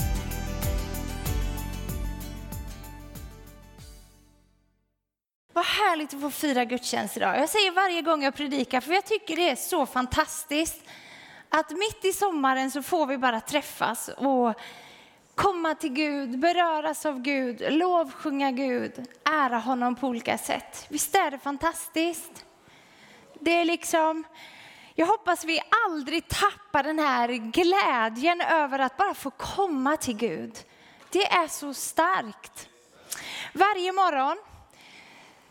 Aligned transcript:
Vad 5.53 5.65
härligt 5.65 6.15
att 6.15 6.21
få 6.21 6.31
fira 6.31 6.65
gudstjänst 6.65 7.17
idag. 7.17 7.39
Jag 7.39 7.49
säger 7.49 7.73
varje 7.73 8.03
gång 8.03 8.23
jag 8.23 8.37
predikar, 8.37 8.81
för 8.81 8.93
jag 8.93 9.07
tycker 9.07 9.37
det 9.37 9.51
är 9.51 9.57
så 9.57 9.87
fantastiskt 9.87 10.85
att 11.49 11.71
mitt 11.71 12.05
i 12.05 12.13
sommaren 12.13 12.71
så 12.71 12.83
får 12.83 13.07
vi 13.07 13.19
bara 13.19 13.41
träffas 13.41 14.11
och 14.17 14.55
komma 15.41 15.75
till 15.75 15.93
Gud, 15.93 16.39
beröras 16.39 17.07
av 17.07 17.21
Gud, 17.21 17.73
lovsjunga 17.73 18.51
Gud, 18.51 19.09
ära 19.25 19.59
honom 19.59 19.97
på 19.97 20.07
olika 20.07 20.39
sätt. 20.39 20.87
Visst 20.89 21.15
är 21.15 21.31
det 21.31 21.39
fantastiskt? 21.39 22.47
Det 23.41 23.51
är 23.51 23.65
liksom, 23.65 24.25
jag 24.95 25.07
hoppas 25.07 25.45
vi 25.45 25.61
aldrig 25.87 26.29
tappar 26.29 26.83
den 26.83 26.99
här 26.99 27.29
glädjen 27.29 28.41
över 28.41 28.79
att 28.79 28.97
bara 28.97 29.15
få 29.15 29.31
komma 29.31 29.97
till 29.97 30.17
Gud. 30.17 30.59
Det 31.11 31.27
är 31.27 31.47
så 31.47 31.75
starkt. 31.75 32.69
Varje 33.55 33.93
morgon 33.93 34.37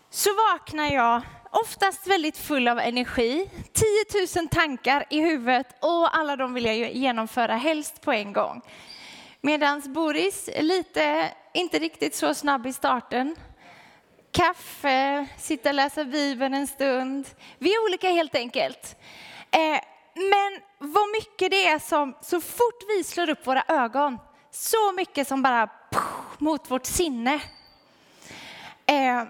så 0.09 0.29
vaknar 0.51 0.91
jag 0.91 1.21
oftast 1.51 2.07
väldigt 2.07 2.37
full 2.37 2.67
av 2.67 2.79
energi, 2.79 3.49
10 3.73 4.41
000 4.41 4.49
tankar 4.49 5.05
i 5.09 5.19
huvudet 5.19 5.67
och 5.79 6.17
alla 6.17 6.35
de 6.35 6.53
vill 6.53 6.65
jag 6.65 6.91
genomföra 6.91 7.55
helst 7.55 8.01
på 8.01 8.11
en 8.11 8.33
gång. 8.33 8.61
Medan 9.41 9.81
Boris 9.85 10.49
är 10.53 10.63
lite, 10.63 11.33
inte 11.53 11.79
riktigt 11.79 12.15
så 12.15 12.33
snabb 12.33 12.67
i 12.67 12.73
starten. 12.73 13.35
Kaffe, 14.31 15.27
sitta 15.37 15.69
och 15.69 15.75
läsa 15.75 16.05
Bibeln 16.05 16.53
en 16.53 16.67
stund. 16.67 17.27
Vi 17.57 17.75
är 17.75 17.85
olika 17.85 18.09
helt 18.09 18.35
enkelt. 18.35 18.95
Eh, 19.51 19.81
men 20.15 20.61
vad 20.77 21.09
mycket 21.09 21.51
det 21.51 21.67
är 21.67 21.79
som, 21.79 22.17
så 22.21 22.41
fort 22.41 22.83
vi 22.87 23.03
slår 23.03 23.29
upp 23.29 23.47
våra 23.47 23.63
ögon, 23.67 24.17
så 24.51 24.91
mycket 24.91 25.27
som 25.27 25.41
bara 25.41 25.69
mot 26.37 26.71
vårt 26.71 26.85
sinne. 26.85 27.41
Eh, 28.85 29.23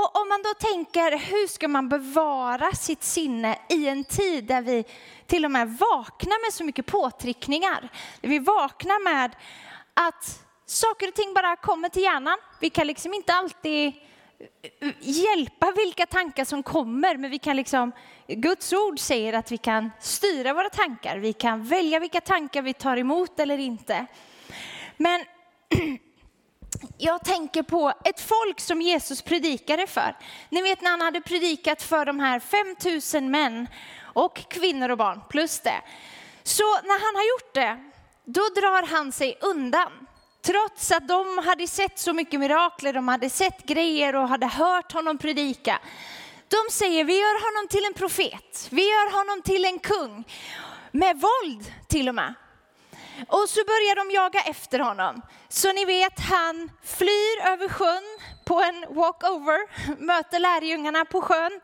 och 0.00 0.20
om 0.20 0.28
man 0.28 0.42
då 0.42 0.54
tänker, 0.54 1.18
hur 1.18 1.46
ska 1.46 1.68
man 1.68 1.88
bevara 1.88 2.72
sitt 2.72 3.02
sinne 3.02 3.58
i 3.68 3.88
en 3.88 4.04
tid 4.04 4.44
där 4.44 4.62
vi 4.62 4.84
till 5.26 5.44
och 5.44 5.50
med 5.50 5.68
vaknar 5.68 6.46
med 6.46 6.52
så 6.52 6.64
mycket 6.64 6.86
påtryckningar? 6.86 7.88
Där 8.20 8.28
vi 8.28 8.38
vaknar 8.38 9.04
med 9.04 9.36
att 9.94 10.44
saker 10.66 11.08
och 11.08 11.14
ting 11.14 11.34
bara 11.34 11.56
kommer 11.56 11.88
till 11.88 12.02
hjärnan. 12.02 12.38
Vi 12.60 12.70
kan 12.70 12.86
liksom 12.86 13.14
inte 13.14 13.34
alltid 13.34 13.86
eh, 13.88 14.88
eh, 14.88 14.94
hjälpa 15.00 15.72
vilka 15.72 16.06
tankar 16.06 16.44
som 16.44 16.62
kommer, 16.62 17.16
men 17.16 17.30
vi 17.30 17.38
kan 17.38 17.56
liksom, 17.56 17.92
Guds 18.26 18.72
ord 18.72 18.98
säger 18.98 19.32
att 19.32 19.52
vi 19.52 19.58
kan 19.58 19.90
styra 20.00 20.54
våra 20.54 20.70
tankar. 20.70 21.18
Vi 21.18 21.32
kan 21.32 21.64
välja 21.64 21.98
vilka 21.98 22.20
tankar 22.20 22.62
vi 22.62 22.74
tar 22.74 22.96
emot 22.96 23.40
eller 23.40 23.58
inte. 23.58 24.06
Men 24.96 25.24
jag 26.98 27.24
tänker 27.24 27.62
på 27.62 27.92
ett 28.04 28.20
folk 28.20 28.60
som 28.60 28.82
Jesus 28.82 29.22
predikade 29.22 29.86
för. 29.86 30.16
Ni 30.48 30.62
vet 30.62 30.82
när 30.82 30.90
han 30.90 31.00
hade 31.00 31.20
predikat 31.20 31.82
för 31.82 32.06
de 32.06 32.20
här 32.20 32.40
5000 32.40 33.30
män 33.30 33.68
och 34.02 34.36
kvinnor 34.48 34.88
och 34.88 34.98
barn 34.98 35.20
plus 35.28 35.60
det. 35.60 35.82
Så 36.42 36.62
när 36.62 37.06
han 37.06 37.16
har 37.16 37.22
gjort 37.22 37.54
det, 37.54 37.90
då 38.24 38.40
drar 38.40 38.86
han 38.86 39.12
sig 39.12 39.38
undan. 39.40 39.92
Trots 40.42 40.92
att 40.92 41.08
de 41.08 41.38
hade 41.38 41.66
sett 41.66 41.98
så 41.98 42.12
mycket 42.12 42.40
mirakler, 42.40 42.92
de 42.92 43.08
hade 43.08 43.30
sett 43.30 43.62
grejer 43.62 44.14
och 44.14 44.28
hade 44.28 44.46
hört 44.46 44.92
honom 44.92 45.18
predika. 45.18 45.78
De 46.48 46.72
säger 46.72 47.04
vi 47.04 47.18
gör 47.18 47.44
honom 47.44 47.68
till 47.68 47.84
en 47.84 47.94
profet, 47.94 48.68
vi 48.70 48.82
gör 48.82 49.12
honom 49.12 49.42
till 49.42 49.64
en 49.64 49.78
kung. 49.78 50.24
Med 50.90 51.20
våld 51.20 51.72
till 51.88 52.08
och 52.08 52.14
med. 52.14 52.34
Och 53.28 53.48
så 53.48 53.60
börjar 53.64 53.96
de 53.96 54.14
jaga 54.14 54.40
efter 54.40 54.78
honom. 54.78 55.22
Så 55.48 55.72
ni 55.72 55.84
vet, 55.84 56.20
han 56.20 56.70
flyr 56.84 57.46
över 57.46 57.68
sjön 57.68 58.04
på 58.44 58.60
en 58.60 58.94
walkover, 58.94 59.58
möter 60.04 60.38
lärjungarna 60.38 61.04
på 61.04 61.22
sjön 61.22 61.60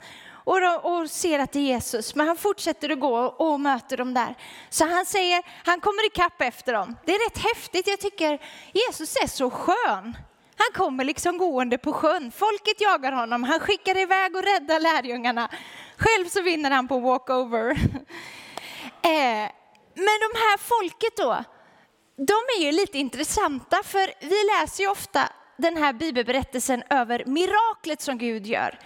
och, 0.47 0.61
de, 0.61 0.77
och 0.77 1.11
ser 1.11 1.39
att 1.39 1.53
det 1.53 1.59
är 1.59 1.63
Jesus. 1.63 2.15
Men 2.15 2.27
han 2.27 2.37
fortsätter 2.37 2.91
att 2.91 3.01
gå 3.01 3.17
och 3.17 3.61
möter 3.61 3.97
dem 3.97 4.15
där. 4.15 4.35
Så 4.71 4.87
han 4.87 5.07
säger, 5.07 5.43
han 5.65 5.81
kommer 5.81 6.07
ikapp 6.07 6.41
efter 6.41 6.73
dem. 6.73 6.97
Det 7.05 7.13
är 7.15 7.29
rätt 7.29 7.39
häftigt, 7.39 7.87
jag 7.87 8.01
tycker 8.01 8.39
Jesus 8.73 9.17
är 9.17 9.27
så 9.27 9.51
skön. 9.51 10.17
Han 10.57 10.69
kommer 10.75 11.05
liksom 11.05 11.39
gående 11.39 11.79
på 11.79 11.93
sjön. 11.93 12.33
Folket 12.37 12.81
jagar 12.81 13.13
honom. 13.13 13.45
Han 13.45 13.61
skickar 13.61 13.99
iväg 13.99 14.37
och 14.37 14.43
räddar 14.43 14.81
lärjungarna. 14.81 15.49
Själv 15.97 16.29
så 16.29 16.43
vinner 16.43 16.71
han 16.71 16.89
på 16.89 16.99
walkover. 16.99 17.71
eh, 19.03 19.51
men 19.97 20.05
de 20.05 20.39
här 20.39 20.59
folket 20.59 21.17
då, 21.17 21.45
de 22.17 22.33
är 22.59 22.63
ju 22.63 22.73
lite 22.73 22.99
intressanta 22.99 23.83
för 23.85 24.13
vi 24.21 24.61
läser 24.61 24.83
ju 24.83 24.91
ofta 24.91 25.29
den 25.57 25.77
här 25.77 25.93
bibelberättelsen 25.93 26.83
över 26.91 27.25
miraklet 27.27 28.01
som 28.03 28.19
Gud 28.19 28.47
gör. 28.47 28.79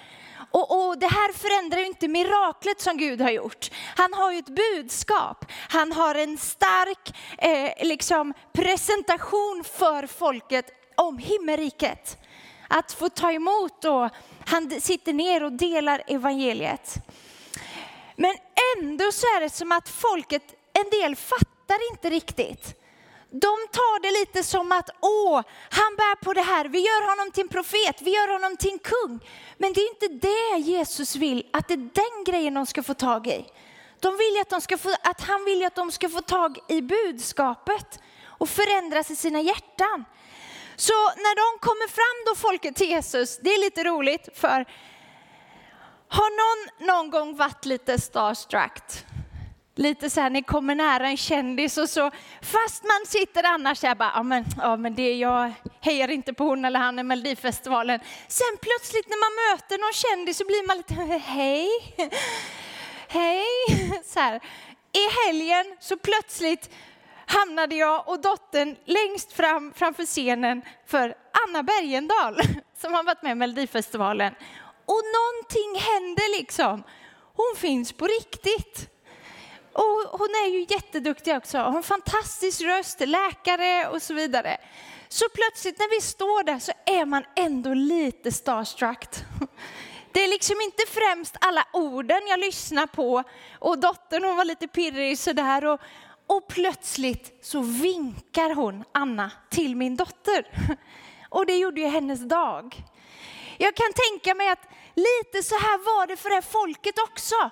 Och, 0.50 0.87
och, 0.88 0.98
det 0.98 1.06
här 1.06 1.32
förändrar 1.32 1.78
ju 1.78 1.87
inte 1.87 2.09
miraklet 2.09 2.81
som 2.81 2.97
Gud 2.97 3.21
har 3.21 3.31
gjort. 3.31 3.71
Han 3.97 4.15
har 4.15 4.32
ju 4.32 4.38
ett 4.38 4.48
budskap. 4.48 5.44
Han 5.69 5.93
har 5.93 6.15
en 6.15 6.38
stark 6.38 7.16
eh, 7.38 7.87
liksom 7.87 8.34
presentation 8.53 9.65
för 9.78 10.06
folket 10.06 10.66
om 10.94 11.19
himmelriket. 11.19 12.19
Att 12.69 12.92
få 12.92 13.09
ta 13.09 13.32
emot 13.32 13.84
och 13.84 14.10
han 14.47 14.81
sitter 14.81 15.12
ner 15.12 15.44
och 15.44 15.53
delar 15.53 16.03
evangeliet. 16.06 16.94
Men 18.16 18.34
ändå 18.77 19.12
så 19.12 19.27
är 19.27 19.41
det 19.41 19.50
som 19.50 19.72
att 19.72 19.88
folket, 19.88 20.42
en 20.80 20.91
del 20.91 21.16
fattar 21.16 21.91
inte 21.92 22.10
riktigt 22.10 22.80
de 23.30 23.56
tar 23.72 24.02
det 24.02 24.10
lite 24.20 24.42
som 24.42 24.72
att, 24.72 24.91
åh, 25.00 25.42
han 25.70 25.96
bär 25.96 26.14
på 26.14 26.32
det 26.32 26.42
här, 26.42 26.64
vi 26.64 26.78
gör 26.78 27.10
honom 27.10 27.30
till 27.30 27.42
en 27.42 27.48
profet, 27.48 28.02
vi 28.02 28.10
gör 28.10 28.28
honom 28.28 28.56
till 28.56 28.72
en 28.72 28.78
kung. 28.78 29.20
Men 29.58 29.72
det 29.72 29.80
är 29.80 29.88
inte 29.88 30.26
det 30.28 30.58
Jesus 30.58 31.16
vill, 31.16 31.46
att 31.52 31.68
det 31.68 31.74
är 31.74 31.91
den 31.94 32.24
grejen 32.24 32.54
de 32.54 32.66
ska 32.66 32.82
få 32.82 32.94
tag 32.94 33.26
i. 33.26 33.46
De 34.00 34.16
vill 34.16 34.41
att, 34.41 34.50
de 34.50 34.60
ska 34.60 34.78
få, 34.78 34.94
att 35.02 35.20
han 35.20 35.44
vill 35.44 35.64
att 35.64 35.74
de 35.74 35.92
ska 35.92 36.08
få 36.08 36.20
tag 36.20 36.58
i 36.68 36.82
budskapet 36.82 38.00
och 38.24 38.48
förändras 38.48 39.10
i 39.10 39.16
sina 39.16 39.41
hjärtan. 39.41 40.04
Så 40.76 40.92
när 40.92 41.36
de 41.36 41.58
kommer 41.58 41.88
fram 41.88 42.24
då 42.26 42.48
folket 42.48 42.76
till 42.76 42.88
Jesus, 42.88 43.38
det 43.38 43.50
är 43.50 43.60
lite 43.60 43.84
roligt 43.84 44.28
för 44.34 44.64
har 46.08 46.30
någon 46.30 46.86
någon 46.86 47.10
gång 47.10 47.36
varit 47.36 47.64
lite 47.64 48.00
starstruck? 48.00 48.82
Lite 49.80 50.10
så 50.10 50.20
här, 50.20 50.30
ni 50.30 50.42
kommer 50.42 50.74
nära 50.74 51.08
en 51.08 51.16
kändis 51.16 51.78
och 51.78 51.88
så, 51.88 52.10
fast 52.42 52.84
man 52.84 53.06
sitter 53.06 53.44
annars 53.44 53.78
så 53.78 53.86
här 53.86 53.94
bara, 53.94 54.12
ja 54.14 54.22
men, 54.22 54.44
ja 54.56 54.76
men 54.76 54.94
det, 54.94 55.14
jag 55.14 55.52
hejar 55.80 56.08
inte 56.10 56.32
på 56.32 56.44
hon 56.44 56.64
eller 56.64 56.80
han 56.80 56.98
i 56.98 57.02
Melodifestivalen. 57.02 58.00
Sen 58.28 58.56
plötsligt 58.62 59.08
när 59.08 59.16
man 59.16 59.56
möter 59.56 59.78
någon 59.78 59.92
kändis 59.92 60.38
så 60.38 60.44
blir 60.44 60.66
man 60.66 60.76
lite, 60.76 60.94
hej, 61.24 61.68
hej, 63.08 63.44
så 64.04 64.20
här. 64.20 64.41
I 64.92 65.26
helgen 65.26 65.76
så 65.80 65.97
plötsligt 65.97 66.70
hamnade 67.26 67.74
jag 67.74 68.08
och 68.08 68.20
dottern 68.20 68.76
längst 68.84 69.32
fram 69.32 69.72
framför 69.76 70.06
scenen 70.06 70.62
för 70.86 71.14
Anna 71.47 71.62
Bergendahl 71.62 72.41
som 72.80 72.94
har 72.94 73.02
varit 73.02 73.22
med 73.22 73.32
i 73.32 73.34
Melodifestivalen. 73.34 74.34
Och 74.84 75.02
någonting 75.16 75.80
hände 75.91 76.22
liksom. 76.38 76.82
Hon 77.36 77.56
finns 77.56 77.92
på 77.92 78.06
riktigt. 78.06 78.91
Och 79.72 80.19
hon 80.19 80.28
är 80.28 80.48
ju 80.48 80.66
jätteduktig 80.69 81.36
också, 81.36 81.58
hon 81.58 81.66
har 81.66 81.76
en 81.76 81.82
fantastisk 81.82 82.60
röst, 82.60 83.00
läkare 83.00 83.89
och 83.89 84.03
så 84.03 84.15
vidare. 84.15 84.59
Så 85.09 85.24
plötsligt 85.34 85.78
när 85.78 85.97
vi 85.97 86.00
står 86.00 86.42
där 86.42 86.59
så 86.59 86.72
är 86.86 87.04
man 87.04 87.24
ändå 87.36 87.74
lite 87.74 88.33
starstruck. 88.33 89.06
Det 90.12 90.24
är 90.24 90.28
liksom 90.28 90.60
inte 90.60 90.83
främst 90.89 91.36
alla 91.41 91.66
orden 91.72 92.21
jag 92.28 92.41
lyssnar 92.41 92.86
på 92.86 93.22
och 93.59 93.78
dottern 93.78 94.24
hon 94.24 94.36
var 94.36 94.45
lite 94.45 94.68
pirrig 94.68 95.18
sådär 95.18 95.65
och, 95.65 95.80
och 96.27 96.48
plötsligt 96.48 97.39
så 97.42 97.60
vinkar 97.60 98.54
hon, 98.54 98.84
Anna, 98.92 99.30
till 99.50 99.77
min 99.77 99.97
dotter. 99.97 100.47
Och 101.28 101.47
det 101.47 101.56
gjorde 101.56 101.80
ju 101.80 101.86
hennes 101.86 102.21
dag. 102.21 102.83
Jag 103.59 103.74
kan 103.74 103.92
tänka 103.92 104.34
mig 104.34 104.48
att 104.48 104.68
lite 104.95 105.42
så 105.42 105.54
här 105.54 105.78
var 105.78 106.06
det 106.06 106.16
för 106.16 106.28
det 106.28 106.34
här 106.34 106.42
folket 106.42 106.98
också 106.98 107.50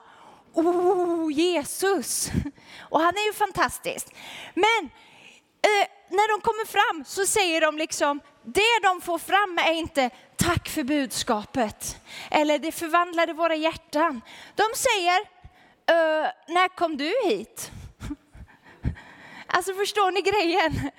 oh 0.58 1.32
Jesus! 1.32 2.31
Och 2.81 3.00
han 3.00 3.16
är 3.16 3.26
ju 3.26 3.32
fantastisk. 3.32 4.06
Men 4.55 4.90
eh, 5.62 5.88
när 6.10 6.37
de 6.37 6.40
kommer 6.40 6.66
fram 6.66 7.05
så 7.05 7.26
säger 7.26 7.60
de 7.60 7.78
liksom, 7.78 8.20
det 8.43 8.81
de 8.82 9.00
får 9.00 9.19
fram 9.19 9.58
är 9.58 9.72
inte 9.72 10.10
tack 10.37 10.69
för 10.69 10.82
budskapet. 10.82 12.00
Eller 12.31 12.58
det 12.58 12.72
förvandlade 12.72 13.32
våra 13.32 13.55
hjärtan. 13.55 14.20
De 14.55 14.64
säger, 14.75 15.20
eh, 15.87 16.31
när 16.49 16.76
kom 16.76 16.96
du 16.96 17.12
hit? 17.25 17.70
Alltså 19.50 19.75
förstår 19.75 20.10
ni 20.10 20.20
grejen? 20.20 20.90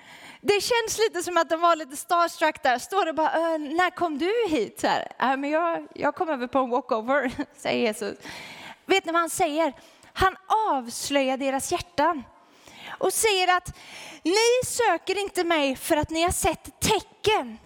Det 0.42 0.62
känns 0.62 0.98
lite 0.98 1.24
som 1.24 1.38
att 1.38 1.50
de 1.50 1.62
var 1.62 1.76
lite 1.76 1.96
starstruck 1.96 2.64
där. 2.64 2.78
Står 2.78 3.06
det 3.06 3.14
bara, 3.14 3.54
äh, 3.54 3.60
när 3.60 3.90
kom 3.90 4.18
du 4.18 4.34
hit? 4.50 4.80
Så 4.80 4.88
här, 4.88 5.12
äh, 5.20 5.38
men 5.38 5.50
jag, 5.50 5.88
jag 5.96 6.16
kom 6.16 6.30
över 6.30 6.48
på 6.48 6.60
en 6.60 6.70
walkover, 6.70 7.32
säger 7.56 7.88
Jesus. 7.88 8.18
Vet 8.90 9.06
ni 9.06 9.12
vad 9.12 9.22
han 9.22 9.30
säger? 9.30 9.74
Han 10.14 10.36
avslöjar 10.48 11.38
deras 11.38 11.72
hjärtan 11.72 12.24
och 12.88 13.14
säger 13.14 13.58
att 13.58 13.78
ni 14.24 14.66
söker 14.66 15.20
inte 15.20 15.44
mig 15.44 15.76
för 15.76 15.98
att 15.98 16.10
ni 16.10 16.24
har 16.24 16.32
sett 16.32 16.80
tecken, 16.80 17.58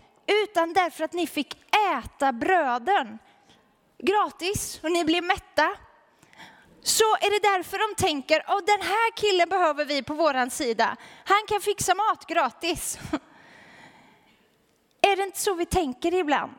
utan 0.43 0.73
därför 0.73 1.03
att 1.03 1.13
ni 1.13 1.27
fick 1.27 1.57
äta 1.97 2.31
bröden 2.31 3.19
gratis 4.03 4.79
och 4.83 4.91
ni 4.91 5.05
blev 5.05 5.23
mätta. 5.23 5.71
Så 6.81 7.03
är 7.03 7.29
det 7.29 7.49
därför 7.57 7.77
de 7.77 7.95
tänker, 7.95 8.43
och 8.55 8.65
den 8.65 8.81
här 8.81 9.11
killen 9.15 9.49
behöver 9.49 9.85
vi 9.85 10.03
på 10.03 10.13
våran 10.13 10.49
sida. 10.49 10.97
Han 11.25 11.41
kan 11.47 11.61
fixa 11.61 11.95
mat 11.95 12.27
gratis. 12.27 12.99
Är 15.01 15.15
det 15.15 15.23
inte 15.23 15.39
så 15.39 15.53
vi 15.53 15.65
tänker 15.65 16.13
ibland? 16.13 16.51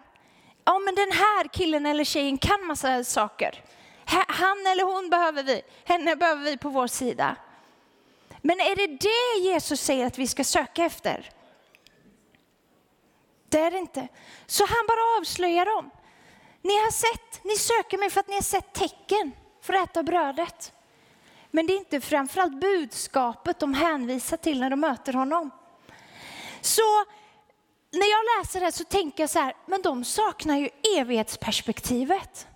Ja, 0.65 0.79
men 0.79 0.95
den 0.95 1.13
här 1.13 1.49
killen 1.49 1.87
eller 1.87 2.05
tjejen 2.05 2.39
kan 2.39 2.67
massa 2.67 3.05
saker. 3.05 3.65
Han 4.07 4.67
eller 4.67 4.85
hon 4.95 5.11
behöver 5.11 5.43
vi, 5.43 5.63
henne 5.85 6.17
behöver 6.17 6.45
vi 6.45 6.57
på 6.57 6.69
vår 6.69 6.87
sida. 6.87 7.37
Men 8.43 8.61
är 8.61 8.77
det 8.77 8.87
det 8.87 9.49
Jesus 9.49 9.81
säger 9.81 10.07
att 10.07 10.19
vi 10.19 10.27
ska 10.27 10.45
söka 10.45 10.85
efter? 10.85 11.31
Det 13.49 13.59
är 13.59 13.71
det 13.71 13.79
inte. 13.79 14.09
Så 14.47 14.65
han 14.67 14.87
bara 14.89 15.21
avslöjar 15.21 15.67
dem. 15.67 15.91
Ni 16.63 16.75
har 16.75 16.91
sett, 16.91 17.45
ni 17.45 17.57
söker 17.57 17.99
mig 17.99 18.11
för 18.11 18.21
att 18.21 18.29
ni 18.29 18.35
har 18.35 18.43
sett 18.43 18.73
tecken 18.73 19.33
för 19.63 19.75
att 19.75 19.91
äta 19.91 20.03
brödet. 20.03 20.73
Men 21.51 21.67
det 21.67 21.73
är 21.73 21.79
inte 21.79 22.01
framförallt 22.01 22.61
budskapet 22.61 23.59
de 23.59 23.75
hänvisar 23.75 24.37
till 24.37 24.61
när 24.61 24.71
de 24.71 24.81
möter 24.81 25.13
honom. 25.13 25.51
Så 26.61 27.05
när 27.91 28.11
jag 28.11 28.39
läser 28.39 28.61
det 28.61 28.73
så 28.73 28.85
tänker 28.85 29.23
jag 29.23 29.31
så 29.31 29.39
här, 29.39 29.57
men 29.67 29.83
de 29.83 30.05
saknar 30.05 30.57
ju 30.57 30.69
evighetsperspektivet. 30.99 32.47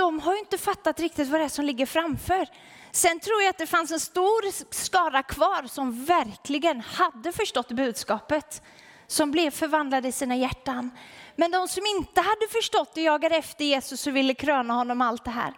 De 0.00 0.20
har 0.20 0.32
ju 0.32 0.38
inte 0.38 0.58
fattat 0.58 1.00
riktigt 1.00 1.28
vad 1.28 1.40
det 1.40 1.44
är 1.44 1.48
som 1.48 1.64
ligger 1.64 1.86
framför. 1.86 2.48
Sen 2.90 3.20
tror 3.20 3.42
jag 3.42 3.50
att 3.50 3.58
det 3.58 3.66
fanns 3.66 3.90
en 3.90 4.00
stor 4.00 4.72
skara 4.74 5.22
kvar 5.22 5.66
som 5.66 6.04
verkligen 6.04 6.80
hade 6.80 7.32
förstått 7.32 7.68
budskapet, 7.68 8.62
som 9.06 9.30
blev 9.30 9.50
förvandlade 9.50 10.08
i 10.08 10.12
sina 10.12 10.36
hjärtan. 10.36 10.90
Men 11.36 11.50
de 11.50 11.68
som 11.68 11.86
inte 11.86 12.20
hade 12.20 12.48
förstått 12.50 12.90
och 12.90 12.98
jagade 13.02 13.36
efter 13.36 13.64
Jesus 13.64 14.06
och 14.06 14.16
ville 14.16 14.34
kröna 14.34 14.74
honom 14.74 15.00
allt 15.00 15.24
det 15.24 15.30
här. 15.30 15.54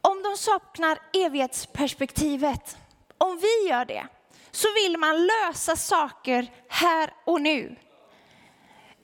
Om 0.00 0.22
de 0.22 0.36
saknar 0.36 0.98
evighetsperspektivet, 1.12 2.76
om 3.18 3.38
vi 3.38 3.68
gör 3.68 3.84
det, 3.84 4.06
så 4.50 4.68
vill 4.74 4.98
man 4.98 5.26
lösa 5.26 5.76
saker 5.76 6.52
här 6.68 7.12
och 7.24 7.40
nu. 7.40 7.76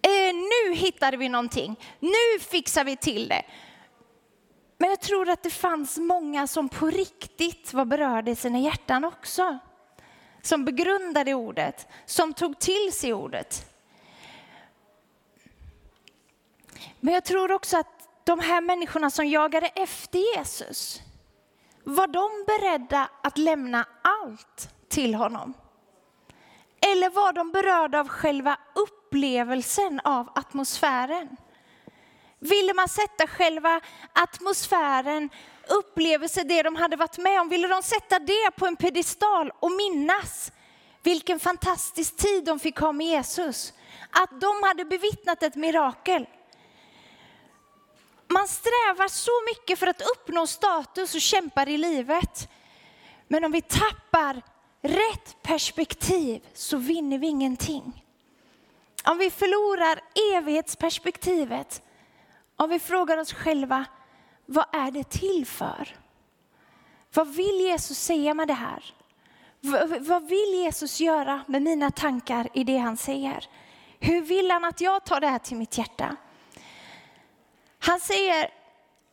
Eh, 0.07 0.35
nu 0.35 0.75
hittade 0.75 1.17
vi 1.17 1.29
någonting, 1.29 1.81
nu 2.01 2.41
fixar 2.41 2.85
vi 2.85 2.97
till 2.97 3.29
det. 3.29 3.43
Men 4.79 4.91
jag 4.91 5.01
tror 5.01 5.29
att 5.29 5.43
det 5.43 5.51
fanns 5.51 5.99
många 5.99 6.47
som 6.47 6.69
på 6.69 6.87
riktigt 6.87 7.73
var 7.73 7.85
berörda 7.85 8.31
i 8.31 8.37
sina 8.37 8.59
hjärtan 8.59 9.05
också. 9.05 9.59
Som 10.43 10.65
begrundade 10.65 11.35
ordet, 11.35 11.89
som 12.05 12.33
tog 12.33 12.59
till 12.59 12.93
sig 12.93 13.13
ordet. 13.13 13.73
Men 17.01 17.15
jag 17.15 17.25
tror 17.25 17.53
också 17.53 17.79
att 17.79 18.09
de 18.25 18.41
här 18.41 18.61
människorna 18.61 19.11
som 19.11 19.27
jagade 19.27 19.67
efter 19.67 20.37
Jesus, 20.37 21.03
var 21.85 22.07
de 22.07 22.45
beredda 22.47 23.11
att 23.23 23.39
lämna 23.39 23.87
allt 24.03 24.69
till 24.89 25.15
honom? 25.15 25.55
Eller 26.93 27.11
var 27.11 27.33
de 27.33 27.51
berörda 27.51 28.01
av 28.01 28.09
själva 28.09 28.59
upplevelsen 28.75 30.01
av 30.05 30.33
atmosfären? 30.35 31.37
Ville 32.39 32.75
man 32.75 32.89
sätta 32.89 33.27
själva 33.27 33.81
atmosfären, 34.13 35.31
upplevelse, 35.69 36.43
det 36.43 36.63
de 36.63 36.77
hade 36.77 36.97
varit 36.97 37.19
med 37.19 37.41
om, 37.41 37.49
ville 37.49 37.69
de 37.69 37.83
sätta 37.83 38.19
det 38.19 38.51
på 38.57 38.67
en 38.67 38.77
pedestal 38.77 39.53
och 39.61 39.73
minnas 39.73 40.53
vilken 41.03 41.41
fantastisk 41.41 42.17
tid 42.17 42.45
de 42.45 42.59
fick 42.59 42.79
ha 42.79 42.93
med 42.93 43.07
Jesus? 43.07 43.73
Att 44.11 44.41
de 44.41 44.63
hade 44.63 44.85
bevittnat 44.85 45.43
ett 45.43 45.55
mirakel. 45.55 46.27
Man 48.29 48.49
strävar 48.49 49.09
så 49.09 49.31
mycket 49.47 49.79
för 49.79 49.87
att 49.87 50.03
uppnå 50.03 50.47
status 50.47 51.15
och 51.15 51.21
kämpar 51.21 51.69
i 51.69 51.79
livet. 51.79 52.49
Men 53.29 53.45
om 53.45 53.53
vi 53.53 53.63
tappar 53.63 54.43
rätt 54.89 55.43
perspektiv 55.43 56.43
så 56.55 56.77
vinner 56.77 57.19
vi 57.19 57.27
ingenting. 57.27 58.05
Om 59.05 59.19
vi 59.19 59.31
förlorar 59.31 60.01
evighetsperspektivet 60.35 61.83
om 62.57 62.71
vi 62.71 62.79
frågar 62.79 63.19
oss 63.19 63.33
själva, 63.33 63.85
vad 64.47 64.67
är 64.73 64.91
det 64.91 65.11
till 65.11 65.47
för? 65.47 65.97
Vad 67.15 67.29
vill 67.29 67.61
Jesus 67.61 67.99
säga 67.99 68.35
med 68.35 68.49
det 68.49 68.55
här? 68.55 68.95
Vad 70.01 70.29
vill 70.29 70.55
Jesus 70.55 71.01
göra 71.01 71.45
med 71.47 71.63
mina 71.63 71.91
tankar 71.91 72.49
i 72.55 72.65
det 72.65 72.77
han 72.77 72.97
säger? 72.97 73.49
Hur 74.01 74.21
vill 74.21 74.51
han 74.51 74.65
att 74.65 74.81
jag 74.81 75.05
tar 75.05 75.21
det 75.21 75.29
här 75.29 75.39
till 75.39 75.57
mitt 75.57 75.79
hjärta? 75.79 76.17
Han 77.79 78.01
säger 78.01 78.51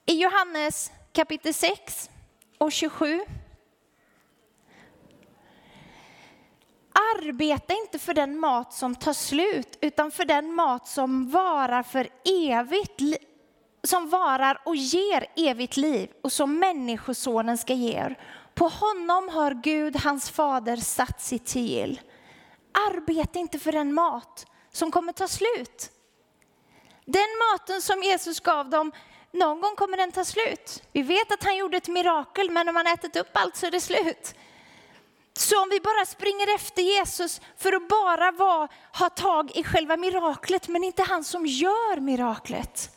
i 0.06 0.22
Johannes 0.22 0.92
kapitel 1.14 1.54
6 1.54 2.10
och 2.58 2.72
27. 2.72 3.22
Arbeta 7.16 7.74
inte 7.74 8.00
för 8.00 8.14
den 8.14 8.40
mat 8.40 8.74
som 8.74 8.96
tar 8.96 9.14
slut, 9.14 9.78
utan 9.82 10.12
för 10.12 10.26
den 10.26 10.54
mat 10.54 10.88
som 10.88 11.30
varar 11.30 11.84
för 11.84 12.10
evigt 12.26 13.02
som 13.84 14.10
varar 14.10 14.62
och 14.66 14.76
ger 14.76 15.26
evigt 15.36 15.78
liv 15.78 16.10
och 16.22 16.32
som 16.32 16.60
Människosonen 16.60 17.58
ska 17.58 17.74
ge 17.74 17.94
er. 17.94 18.20
På 18.54 18.68
honom 18.68 19.30
har 19.30 19.54
Gud, 19.54 19.96
hans 19.96 20.30
fader, 20.30 20.78
satt 20.78 21.22
sitt 21.22 21.48
sigill. 21.48 22.02
Arbeta 22.92 23.40
inte 23.40 23.60
för 23.60 23.72
den 23.72 23.94
mat 23.94 24.46
som 24.72 24.92
kommer 24.92 25.14
ta 25.14 25.28
slut. 25.28 25.92
Den 27.06 27.28
maten 27.52 27.82
som 27.82 28.04
Jesus 28.04 28.40
gav 28.40 28.70
dem, 28.70 28.92
någon 29.32 29.62
gång 29.62 29.76
kommer 29.76 29.98
den 29.98 30.12
ta 30.12 30.26
slut. 30.26 30.84
Vi 30.92 31.02
vet 31.02 31.32
att 31.32 31.44
han 31.44 31.58
gjorde 31.58 31.78
ett 31.78 31.88
mirakel, 31.88 32.52
men 32.52 32.66
när 32.66 32.74
man 32.74 32.88
ätit 32.88 33.16
upp 33.16 33.30
allt 33.34 33.56
så 33.56 33.66
är 33.66 33.72
det 33.72 33.82
slut. 33.82 34.36
Så 35.34 35.64
om 35.64 35.70
vi 35.70 35.80
bara 35.80 36.06
springer 36.06 36.56
efter 36.56 36.82
Jesus 36.82 37.42
för 37.58 37.74
att 37.74 37.88
bara 37.88 38.32
vara, 38.32 38.68
ha 38.94 39.10
tag 39.10 39.52
i 39.56 39.64
själva 39.64 39.98
miraklet, 39.98 40.68
men 40.68 40.84
inte 40.84 41.04
han 41.04 41.24
som 41.24 41.46
gör 41.46 42.00
miraklet, 42.00 42.90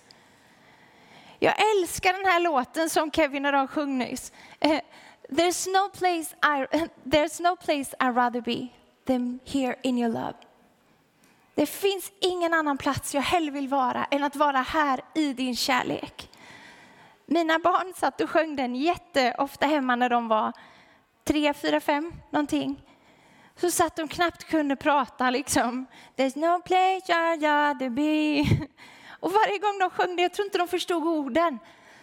jag 1.38 1.54
älskar 1.70 2.12
den 2.12 2.24
här 2.24 2.40
låten 2.40 2.90
som 2.90 3.10
Kevin 3.10 3.46
och 3.46 3.52
de 3.52 3.68
sjöng 3.68 3.98
nyss. 3.98 4.32
Uh, 4.64 4.78
there's, 5.28 5.68
no 5.72 5.88
place 5.88 6.36
I, 6.42 6.66
there's 7.04 7.42
no 7.42 7.56
place 7.56 7.96
I'd 8.00 8.14
rather 8.14 8.40
be 8.40 8.68
than 9.06 9.40
here 9.44 9.76
in 9.82 9.98
your 9.98 10.12
love. 10.12 10.34
Det 11.54 11.66
finns 11.66 12.12
ingen 12.20 12.54
annan 12.54 12.78
plats 12.78 13.14
jag 13.14 13.22
hellre 13.22 13.50
vill 13.50 13.68
vara 13.68 14.04
än 14.04 14.24
att 14.24 14.36
vara 14.36 14.60
här 14.60 15.00
i 15.14 15.32
din 15.32 15.56
kärlek. 15.56 16.30
Mina 17.26 17.58
barn 17.58 17.92
satt 17.96 18.20
och 18.20 18.30
sjöng 18.30 18.56
den 18.56 18.76
jätteofta 18.76 19.66
hemma 19.66 19.96
när 19.96 20.08
de 20.08 20.28
var 20.28 20.52
tre, 21.26 21.54
fyra, 21.54 21.80
fem 21.80 22.12
någonting. 22.30 22.82
Så 23.56 23.70
satt 23.70 23.96
de 23.96 24.08
knappt 24.08 24.44
kunde 24.44 24.76
prata 24.76 25.30
liksom. 25.30 25.86
There's 26.16 26.38
no 26.38 26.62
place 26.62 27.12
I'd 27.12 27.42
rather 27.42 27.90
be. 27.90 28.44
Och 29.20 29.32
varje 29.32 29.58
gång 29.58 29.78
de 29.78 29.90
sjöng 29.90 30.16
det, 30.16 30.22
jag 30.22 30.32
tror 30.32 30.46
inte 30.46 30.58
de 30.58 30.68
förstod 30.68 31.06
orden, 31.06 31.58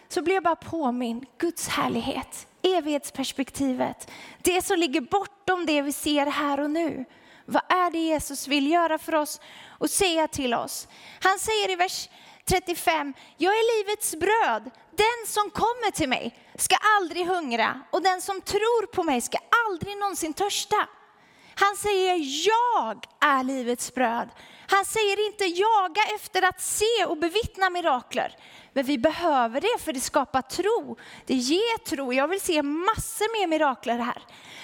så 0.08 0.22
blev 0.22 0.34
jag 0.34 0.42
bara 0.42 0.56
påminn, 0.56 1.26
Guds 1.38 1.68
härlighet, 1.68 2.46
evighetsperspektivet, 2.62 4.10
det 4.42 4.62
som 4.62 4.78
ligger 4.78 5.00
bortom 5.00 5.66
det 5.66 5.82
vi 5.82 5.92
ser 5.92 6.26
här 6.26 6.60
och 6.60 6.70
nu. 6.70 7.04
Vad 7.46 7.62
är 7.68 7.90
det 7.90 7.98
Jesus 7.98 8.48
vill 8.48 8.70
göra 8.72 8.98
för 8.98 9.14
oss 9.14 9.40
och 9.68 9.90
säga 9.90 10.28
till 10.28 10.54
oss? 10.54 10.88
Han 11.20 11.38
säger 11.38 11.70
i 11.70 11.76
vers 11.76 12.08
35, 12.48 13.14
jag 13.36 13.52
är 13.52 13.78
livets 13.78 14.14
bröd. 14.16 14.70
Den 14.90 15.26
som 15.26 15.50
kommer 15.50 15.90
till 15.90 16.08
mig 16.08 16.38
ska 16.58 16.76
aldrig 16.76 17.26
hungra 17.26 17.80
och 17.90 18.02
den 18.02 18.22
som 18.22 18.40
tror 18.40 18.86
på 18.86 19.02
mig 19.02 19.20
ska 19.20 19.38
aldrig 19.66 19.96
någonsin 19.96 20.32
törsta. 20.32 20.88
Han 21.54 21.76
säger, 21.76 22.46
jag 22.46 23.06
är 23.20 23.44
livets 23.44 23.94
bröd. 23.94 24.28
Han 24.68 24.84
säger 24.84 25.26
inte 25.26 25.44
jaga 25.44 26.02
efter 26.14 26.42
att 26.42 26.60
se 26.60 27.04
och 27.06 27.18
bevittna 27.18 27.70
mirakler. 27.70 28.36
Men 28.74 28.84
vi 28.84 28.98
behöver 28.98 29.60
det 29.60 29.82
för 29.84 29.92
det 29.92 30.00
skapar 30.00 30.42
tro. 30.42 30.96
Det 31.26 31.34
ger 31.34 31.78
tro. 31.78 32.12
Jag 32.12 32.28
vill 32.28 32.40
se 32.40 32.62
massor 32.62 33.40
med 33.40 33.48
mirakler 33.48 33.98
här. 33.98 34.22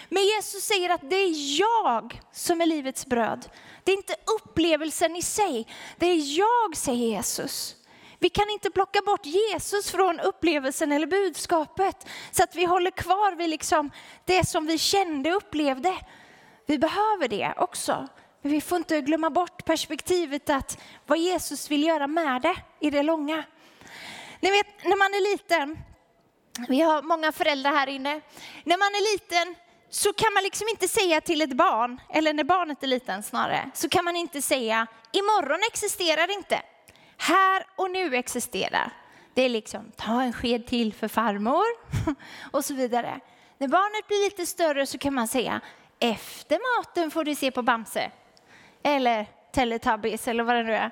Men 0.08 0.24
Jesus 0.24 0.64
säger 0.64 0.90
att 0.90 1.10
det 1.10 1.16
är 1.16 1.60
jag 1.60 2.20
som 2.32 2.60
är 2.60 2.66
livets 2.66 3.06
bröd. 3.06 3.48
Det 3.84 3.92
är 3.92 3.96
inte 3.96 4.14
upplevelsen 4.36 5.16
i 5.16 5.22
sig. 5.22 5.66
Det 5.98 6.06
är 6.06 6.38
jag, 6.38 6.76
säger 6.76 7.06
Jesus. 7.06 7.76
Vi 8.18 8.28
kan 8.28 8.50
inte 8.50 8.70
plocka 8.70 9.00
bort 9.06 9.26
Jesus 9.26 9.90
från 9.90 10.20
upplevelsen 10.20 10.92
eller 10.92 11.06
budskapet 11.06 12.06
så 12.30 12.42
att 12.42 12.56
vi 12.56 12.64
håller 12.64 12.90
kvar 12.90 13.32
vid 13.32 13.50
liksom 13.50 13.90
det 14.24 14.48
som 14.48 14.66
vi 14.66 14.78
kände 14.78 15.30
och 15.30 15.36
upplevde. 15.36 15.96
Vi 16.66 16.78
behöver 16.78 17.28
det 17.28 17.54
också. 17.56 18.08
Men 18.42 18.52
vi 18.52 18.60
får 18.60 18.78
inte 18.78 19.00
glömma 19.00 19.30
bort 19.30 19.64
perspektivet 19.64 20.50
att 20.50 20.78
vad 21.06 21.18
Jesus 21.18 21.70
vill 21.70 21.82
göra 21.82 22.06
med 22.06 22.42
det 22.42 22.56
i 22.80 22.90
det 22.90 23.02
långa. 23.02 23.44
Ni 24.40 24.50
vet, 24.50 24.84
när 24.84 24.96
man 24.96 25.14
är 25.14 25.32
liten, 25.32 25.78
vi 26.68 26.80
har 26.80 27.02
många 27.02 27.32
föräldrar 27.32 27.70
här 27.70 27.86
inne. 27.86 28.20
När 28.64 28.78
man 28.78 28.88
är 28.88 29.12
liten 29.12 29.54
så 29.90 30.12
kan 30.12 30.34
man 30.34 30.42
liksom 30.42 30.68
inte 30.68 30.88
säga 30.88 31.20
till 31.20 31.42
ett 31.42 31.52
barn, 31.52 32.00
eller 32.08 32.32
när 32.32 32.44
barnet 32.44 32.82
är 32.82 32.86
liten 32.86 33.22
snarare, 33.22 33.70
så 33.74 33.88
kan 33.88 34.04
man 34.04 34.16
inte 34.16 34.42
säga 34.42 34.86
imorgon 35.12 35.60
existerar 35.66 36.30
inte. 36.30 36.62
Här 37.16 37.66
och 37.76 37.90
nu 37.90 38.16
existerar. 38.16 38.92
Det 39.34 39.42
är 39.42 39.48
liksom 39.48 39.92
ta 39.96 40.22
en 40.22 40.32
sked 40.32 40.66
till 40.66 40.94
för 40.94 41.08
farmor 41.08 41.64
och 42.50 42.64
så 42.64 42.74
vidare. 42.74 43.20
När 43.58 43.68
barnet 43.68 44.08
blir 44.08 44.24
lite 44.24 44.46
större 44.46 44.86
så 44.86 44.98
kan 44.98 45.14
man 45.14 45.28
säga 45.28 45.60
efter 45.98 46.58
maten 46.78 47.10
får 47.10 47.24
du 47.24 47.34
se 47.34 47.50
på 47.50 47.62
Bamse. 47.62 48.10
Eller 48.82 49.26
Teletubbies 49.52 50.28
eller 50.28 50.44
vad 50.44 50.56
det 50.56 50.62
nu 50.62 50.74
är. 50.74 50.90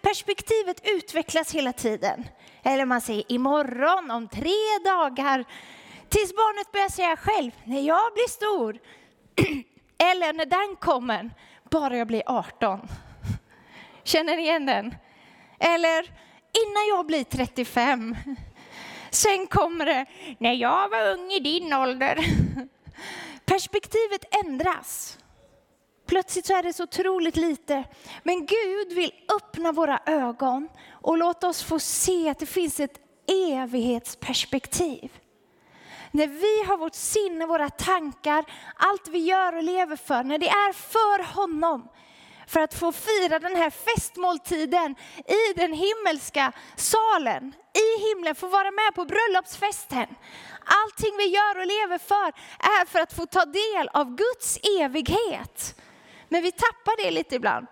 Perspektivet 0.00 0.80
utvecklas 0.84 1.54
hela 1.54 1.72
tiden. 1.72 2.24
Eller 2.62 2.84
man 2.84 3.00
säger 3.00 3.32
imorgon, 3.32 4.10
om 4.10 4.28
tre 4.28 4.78
dagar. 4.84 5.44
Tills 6.08 6.36
barnet 6.36 6.72
börjar 6.72 6.88
säga 6.88 7.16
själv, 7.16 7.50
när 7.64 7.80
jag 7.80 8.12
blir 8.12 8.28
stor. 8.28 8.78
Eller 9.98 10.32
när 10.32 10.46
den 10.46 10.76
kommer, 10.76 11.30
bara 11.70 11.96
jag 11.96 12.06
blir 12.06 12.22
18. 12.26 12.88
Känner 14.04 14.36
ni 14.36 14.42
igen 14.42 14.66
den? 14.66 14.94
Eller 15.58 16.00
innan 16.64 16.88
jag 16.88 17.06
blir 17.06 17.24
35. 17.24 18.16
Sen 19.10 19.46
kommer 19.46 19.86
det, 19.86 20.06
när 20.38 20.52
jag 20.52 20.88
var 20.88 21.12
ung 21.12 21.32
i 21.32 21.40
din 21.40 21.72
ålder. 21.72 22.18
Perspektivet 23.44 24.44
ändras. 24.44 25.18
Plötsligt 26.06 26.46
så 26.46 26.56
är 26.56 26.62
det 26.62 26.72
så 26.72 26.82
otroligt 26.82 27.36
lite. 27.36 27.84
Men 28.22 28.46
Gud 28.46 28.92
vill 28.92 29.12
öppna 29.36 29.72
våra 29.72 30.00
ögon 30.06 30.68
och 30.92 31.18
låta 31.18 31.48
oss 31.48 31.62
få 31.62 31.78
se 31.78 32.28
att 32.28 32.38
det 32.38 32.46
finns 32.46 32.80
ett 32.80 32.98
evighetsperspektiv. 33.52 35.12
När 36.10 36.26
vi 36.26 36.68
har 36.68 36.76
vårt 36.76 36.94
sinne, 36.94 37.46
våra 37.46 37.70
tankar, 37.70 38.44
allt 38.76 39.08
vi 39.08 39.18
gör 39.18 39.56
och 39.56 39.62
lever 39.62 39.96
för, 39.96 40.24
när 40.24 40.38
det 40.38 40.48
är 40.48 40.72
för 40.72 41.34
honom, 41.34 41.88
för 42.46 42.60
att 42.60 42.74
få 42.74 42.92
fira 42.92 43.38
den 43.38 43.56
här 43.56 43.70
festmåltiden 43.70 44.94
i 45.26 45.52
den 45.56 45.72
himmelska 45.72 46.52
salen, 46.76 47.52
i 47.72 48.08
himlen, 48.08 48.34
få 48.34 48.48
vara 48.48 48.70
med 48.70 48.94
på 48.94 49.04
bröllopsfesten. 49.04 50.06
Allting 50.64 51.16
vi 51.18 51.26
gör 51.26 51.58
och 51.58 51.66
lever 51.66 51.98
för 51.98 52.28
är 52.58 52.86
för 52.86 52.98
att 52.98 53.12
få 53.12 53.26
ta 53.26 53.44
del 53.44 53.88
av 53.92 54.16
Guds 54.16 54.58
evighet. 54.80 55.74
Men 56.28 56.42
vi 56.42 56.52
tappar 56.52 57.04
det 57.04 57.10
lite 57.10 57.34
ibland. 57.34 57.66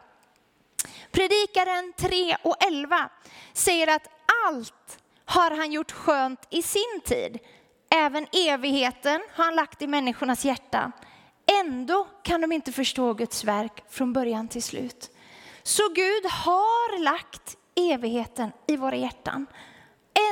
Predikaren 1.10 1.92
3 1.96 2.36
och 2.42 2.56
11 2.66 3.08
säger 3.52 3.94
att 3.94 4.08
allt 4.46 4.98
har 5.24 5.50
han 5.50 5.72
gjort 5.72 5.92
skönt 5.92 6.46
i 6.50 6.62
sin 6.62 7.00
tid. 7.04 7.38
Även 7.94 8.26
evigheten 8.32 9.20
har 9.34 9.44
han 9.44 9.54
lagt 9.54 9.82
i 9.82 9.86
människornas 9.86 10.44
hjärtan. 10.44 10.92
Ändå 11.60 12.06
kan 12.22 12.40
de 12.40 12.52
inte 12.52 12.72
förstå 12.72 13.14
Guds 13.14 13.44
verk 13.44 13.84
från 13.90 14.12
början 14.12 14.48
till 14.48 14.62
slut. 14.62 15.10
Så 15.62 15.88
Gud 15.88 16.24
har 16.24 16.98
lagt 16.98 17.56
evigheten 17.74 18.52
i 18.66 18.76
våra 18.76 18.96
hjärtan. 18.96 19.46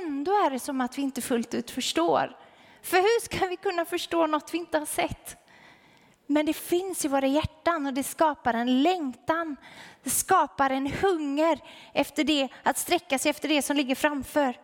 Ändå 0.03 0.33
är 0.33 0.51
det 0.51 0.59
som 0.59 0.81
att 0.81 0.99
vi 0.99 1.03
inte 1.03 1.23
fullt 1.23 1.55
ut 1.55 1.71
förstår. 1.71 2.37
För 2.83 2.97
hur 2.97 3.21
ska 3.21 3.47
vi 3.47 3.57
kunna 3.57 3.85
förstå 3.85 4.27
något 4.27 4.55
vi 4.55 4.59
inte 4.59 4.79
har 4.79 4.87
sett? 4.87 5.37
Men 6.33 6.47
det 6.47 6.53
finns 6.53 7.05
i 7.05 7.09
våra 7.09 7.27
hjärtan 7.27 7.87
och 7.87 7.95
det 7.95 8.03
skapar 8.03 8.55
en 8.55 8.83
längtan. 8.83 9.57
Det 10.03 10.11
skapar 10.11 10.71
en 10.71 10.87
hunger 10.87 11.61
efter 11.93 12.25
det, 12.25 12.49
att 12.63 12.79
sträcka 12.79 13.19
sig 13.19 13.31
efter 13.31 13.49
det 13.49 13.63
som 13.63 13.77
ligger 13.77 13.95
framför. 13.95 14.61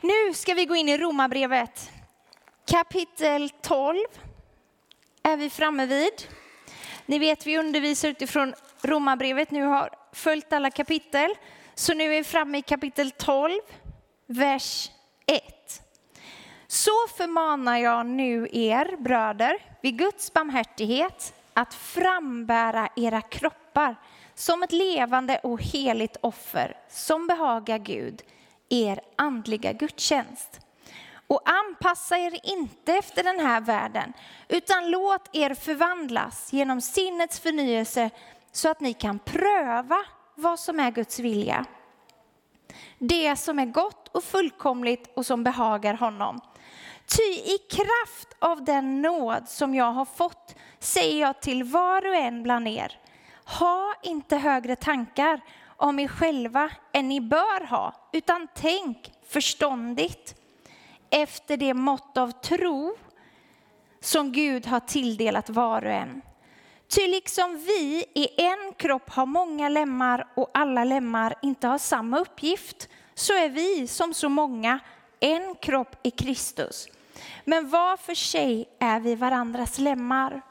Nu 0.00 0.34
ska 0.34 0.54
vi 0.54 0.64
gå 0.64 0.76
in 0.76 0.88
i 0.88 0.98
Romarbrevet. 0.98 1.90
Kapitel 2.66 3.50
12 3.50 3.98
är 5.22 5.36
vi 5.36 5.50
framme 5.50 5.86
vid. 5.86 6.26
Ni 7.06 7.18
vet 7.18 7.46
vi 7.46 7.58
undervisar 7.58 8.08
utifrån 8.08 8.54
Romarbrevet, 8.82 9.50
nu 9.50 9.62
har 9.62 9.90
följt 10.12 10.52
alla 10.52 10.70
kapitel. 10.70 11.34
Så 11.74 11.94
nu 11.94 12.04
är 12.04 12.08
vi 12.08 12.24
framme 12.24 12.58
i 12.58 12.62
kapitel 12.62 13.10
12, 13.10 13.60
vers 14.26 14.90
1. 15.26 15.82
Så 16.72 17.06
förmanar 17.16 17.76
jag 17.76 18.06
nu 18.06 18.48
er 18.52 18.96
bröder 18.96 19.56
vid 19.80 19.98
Guds 19.98 20.32
barmhärtighet 20.32 21.34
att 21.54 21.74
frambära 21.74 22.88
era 22.96 23.20
kroppar 23.20 23.96
som 24.34 24.62
ett 24.62 24.72
levande 24.72 25.38
och 25.38 25.62
heligt 25.62 26.16
offer 26.20 26.76
som 26.88 27.26
behagar 27.26 27.78
Gud, 27.78 28.22
er 28.68 29.00
andliga 29.16 29.72
gudstjänst. 29.72 30.60
Och 31.26 31.50
anpassa 31.50 32.18
er 32.18 32.40
inte 32.42 32.92
efter 32.92 33.24
den 33.24 33.40
här 33.40 33.60
världen, 33.60 34.12
utan 34.48 34.90
låt 34.90 35.28
er 35.32 35.54
förvandlas 35.54 36.52
genom 36.52 36.80
sinnets 36.80 37.40
förnyelse 37.40 38.10
så 38.52 38.68
att 38.68 38.80
ni 38.80 38.92
kan 38.92 39.18
pröva 39.18 39.98
vad 40.34 40.60
som 40.60 40.80
är 40.80 40.90
Guds 40.90 41.18
vilja. 41.18 41.66
Det 42.98 43.36
som 43.36 43.58
är 43.58 43.66
gott 43.66 44.08
och 44.08 44.24
fullkomligt 44.24 45.10
och 45.16 45.26
som 45.26 45.44
behagar 45.44 45.94
honom. 45.94 46.40
Ty 47.16 47.22
i 47.32 47.58
kraft 47.70 48.36
av 48.38 48.64
den 48.64 49.02
nåd 49.02 49.48
som 49.48 49.74
jag 49.74 49.92
har 49.92 50.04
fått 50.04 50.54
säger 50.78 51.20
jag 51.20 51.40
till 51.40 51.64
var 51.64 52.06
och 52.06 52.14
en 52.14 52.42
bland 52.42 52.68
er, 52.68 52.98
ha 53.44 53.94
inte 54.02 54.36
högre 54.36 54.76
tankar 54.76 55.40
om 55.76 55.98
er 55.98 56.08
själva 56.08 56.70
än 56.92 57.08
ni 57.08 57.20
bör 57.20 57.66
ha, 57.66 57.94
utan 58.12 58.48
tänk 58.54 59.12
förståndigt 59.28 60.34
efter 61.10 61.56
det 61.56 61.74
mått 61.74 62.16
av 62.16 62.30
tro 62.30 62.96
som 64.00 64.32
Gud 64.32 64.66
har 64.66 64.80
tilldelat 64.80 65.50
var 65.50 65.84
och 65.84 65.92
en. 65.92 66.22
Ty 66.90 67.06
liksom 67.06 67.56
vi 67.56 68.04
i 68.14 68.42
en 68.42 68.74
kropp 68.76 69.10
har 69.10 69.26
många 69.26 69.68
lemmar 69.68 70.28
och 70.34 70.50
alla 70.54 70.84
lemmar 70.84 71.34
inte 71.42 71.66
har 71.66 71.78
samma 71.78 72.18
uppgift, 72.18 72.88
så 73.14 73.32
är 73.32 73.48
vi 73.48 73.86
som 73.86 74.14
så 74.14 74.28
många 74.28 74.80
en 75.20 75.54
kropp 75.54 75.96
i 76.02 76.10
Kristus. 76.10 76.88
Men 77.44 77.70
var 77.70 77.96
för 77.96 78.14
sig 78.14 78.68
är 78.78 79.00
vi 79.00 79.14
varandras 79.14 79.78
lemmar. 79.78 80.42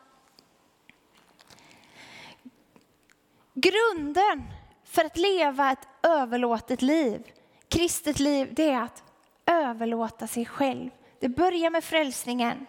Grunden 3.54 4.44
för 4.84 5.06
att 5.06 5.18
leva 5.18 5.72
ett 5.72 5.88
överlåtet 6.04 6.82
liv, 6.82 7.32
kristet 7.68 8.20
liv, 8.20 8.48
det 8.52 8.70
är 8.70 8.82
att 8.82 9.04
överlåta 9.46 10.28
sig 10.28 10.46
själv. 10.46 10.90
Det 11.20 11.30
börjar 11.30 11.70
med 11.70 11.84
frälsningen. 11.84 12.66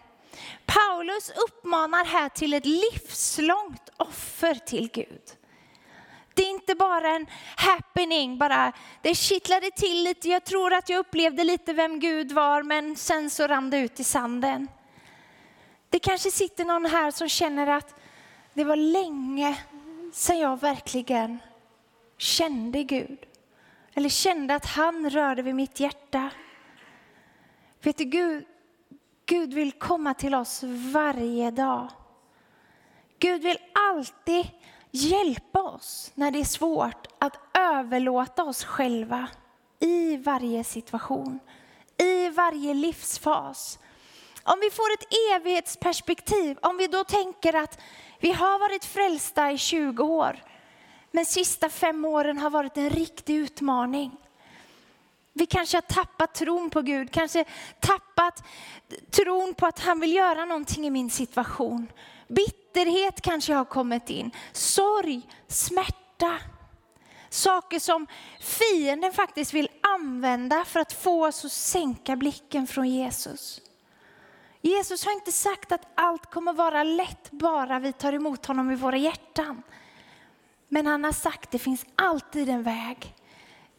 Paulus 0.65 1.31
uppmanar 1.47 2.05
här 2.05 2.29
till 2.29 2.53
ett 2.53 2.65
livslångt 2.65 3.89
offer 3.97 4.55
till 4.55 4.89
Gud. 4.91 5.21
Det 6.33 6.43
är 6.43 6.49
inte 6.49 6.75
bara 6.75 7.09
en 7.09 7.27
happening, 7.55 8.37
bara 8.37 8.73
det 9.01 9.15
kittlade 9.15 9.71
till 9.71 10.03
lite. 10.03 10.29
Jag 10.29 10.43
tror 10.43 10.73
att 10.73 10.89
jag 10.89 10.99
upplevde 10.99 11.43
lite 11.43 11.73
vem 11.73 11.99
Gud 11.99 12.31
var, 12.31 12.63
men 12.63 12.95
sen 12.95 13.29
så 13.29 13.47
rann 13.47 13.69
det 13.69 13.77
ut 13.77 13.99
i 13.99 14.03
sanden. 14.03 14.67
Det 15.89 15.99
kanske 15.99 16.31
sitter 16.31 16.65
någon 16.65 16.85
här 16.85 17.11
som 17.11 17.29
känner 17.29 17.67
att 17.67 17.95
det 18.53 18.63
var 18.63 18.75
länge 18.75 19.57
sedan 20.13 20.39
jag 20.39 20.61
verkligen 20.61 21.39
kände 22.17 22.83
Gud. 22.83 23.25
Eller 23.93 24.09
kände 24.09 24.55
att 24.55 24.65
han 24.65 25.09
rörde 25.09 25.41
vid 25.41 25.55
mitt 25.55 25.79
hjärta. 25.79 26.29
Vet 27.81 27.97
du, 27.97 28.03
Gud, 28.03 28.45
Gud 29.31 29.53
vill 29.53 29.71
komma 29.71 30.13
till 30.13 30.35
oss 30.35 30.63
varje 30.93 31.51
dag. 31.51 31.87
Gud 33.19 33.41
vill 33.41 33.57
alltid 33.89 34.47
hjälpa 34.91 35.61
oss 35.61 36.11
när 36.15 36.31
det 36.31 36.39
är 36.39 36.43
svårt 36.43 37.07
att 37.19 37.39
överlåta 37.53 38.43
oss 38.43 38.63
själva 38.63 39.27
i 39.79 40.17
varje 40.17 40.63
situation, 40.63 41.39
i 41.97 42.29
varje 42.29 42.73
livsfas. 42.73 43.79
Om 44.43 44.59
vi 44.61 44.69
får 44.69 44.93
ett 44.93 45.07
evighetsperspektiv, 45.35 46.57
om 46.61 46.77
vi 46.77 46.87
då 46.87 47.03
tänker 47.03 47.55
att 47.55 47.79
vi 48.19 48.31
har 48.31 48.59
varit 48.59 48.85
frälsta 48.85 49.51
i 49.51 49.57
20 49.57 50.03
år, 50.03 50.43
men 51.11 51.25
sista 51.25 51.69
fem 51.69 52.05
åren 52.05 52.37
har 52.37 52.49
varit 52.49 52.77
en 52.77 52.89
riktig 52.89 53.35
utmaning. 53.35 54.17
Vi 55.33 55.45
kanske 55.45 55.77
har 55.77 55.81
tappat 55.81 56.33
tron 56.33 56.69
på 56.69 56.81
Gud, 56.81 57.11
kanske 57.11 57.45
tappat 57.79 58.43
tron 59.11 59.53
på 59.53 59.65
att 59.65 59.79
han 59.79 59.99
vill 59.99 60.13
göra 60.15 60.45
någonting 60.45 60.87
i 60.87 60.89
min 60.89 61.09
situation. 61.09 61.91
Bitterhet 62.27 63.21
kanske 63.21 63.53
har 63.53 63.65
kommit 63.65 64.09
in, 64.09 64.31
sorg, 64.51 65.21
smärta. 65.47 66.39
Saker 67.29 67.79
som 67.79 68.07
fienden 68.39 69.13
faktiskt 69.13 69.53
vill 69.53 69.69
använda 69.81 70.65
för 70.65 70.79
att 70.79 70.93
få 70.93 71.27
oss 71.27 71.45
att 71.45 71.51
sänka 71.51 72.15
blicken 72.15 72.67
från 72.67 72.89
Jesus. 72.89 73.61
Jesus 74.61 75.05
har 75.05 75.11
inte 75.11 75.31
sagt 75.31 75.71
att 75.71 75.87
allt 75.95 76.25
kommer 76.25 76.53
vara 76.53 76.83
lätt 76.83 77.31
bara 77.31 77.79
vi 77.79 77.93
tar 77.93 78.13
emot 78.13 78.45
honom 78.45 78.71
i 78.71 78.75
våra 78.75 78.97
hjärtan. 78.97 79.63
Men 80.67 80.87
han 80.87 81.03
har 81.03 81.11
sagt 81.11 81.43
att 81.43 81.51
det 81.51 81.59
finns 81.59 81.85
alltid 81.95 82.49
en 82.49 82.63
väg. 82.63 83.15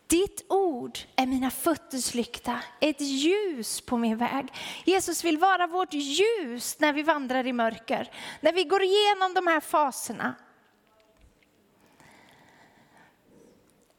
Ditt 0.06 0.44
ord 0.49 0.99
är 1.16 1.26
mina 1.26 1.50
fötters 1.50 2.14
lykta, 2.14 2.61
ett 2.80 3.00
ljus 3.00 3.80
på 3.80 3.97
min 3.97 4.16
väg. 4.16 4.52
Jesus 4.85 5.25
vill 5.25 5.38
vara 5.38 5.66
vårt 5.66 5.94
ljus 5.94 6.80
när 6.80 6.92
vi 6.92 7.02
vandrar 7.02 7.47
i 7.47 7.52
mörker, 7.52 8.11
när 8.40 8.52
vi 8.52 8.64
går 8.64 8.82
igenom 8.82 9.35
de 9.35 9.47
här 9.47 9.61
faserna. 9.61 10.35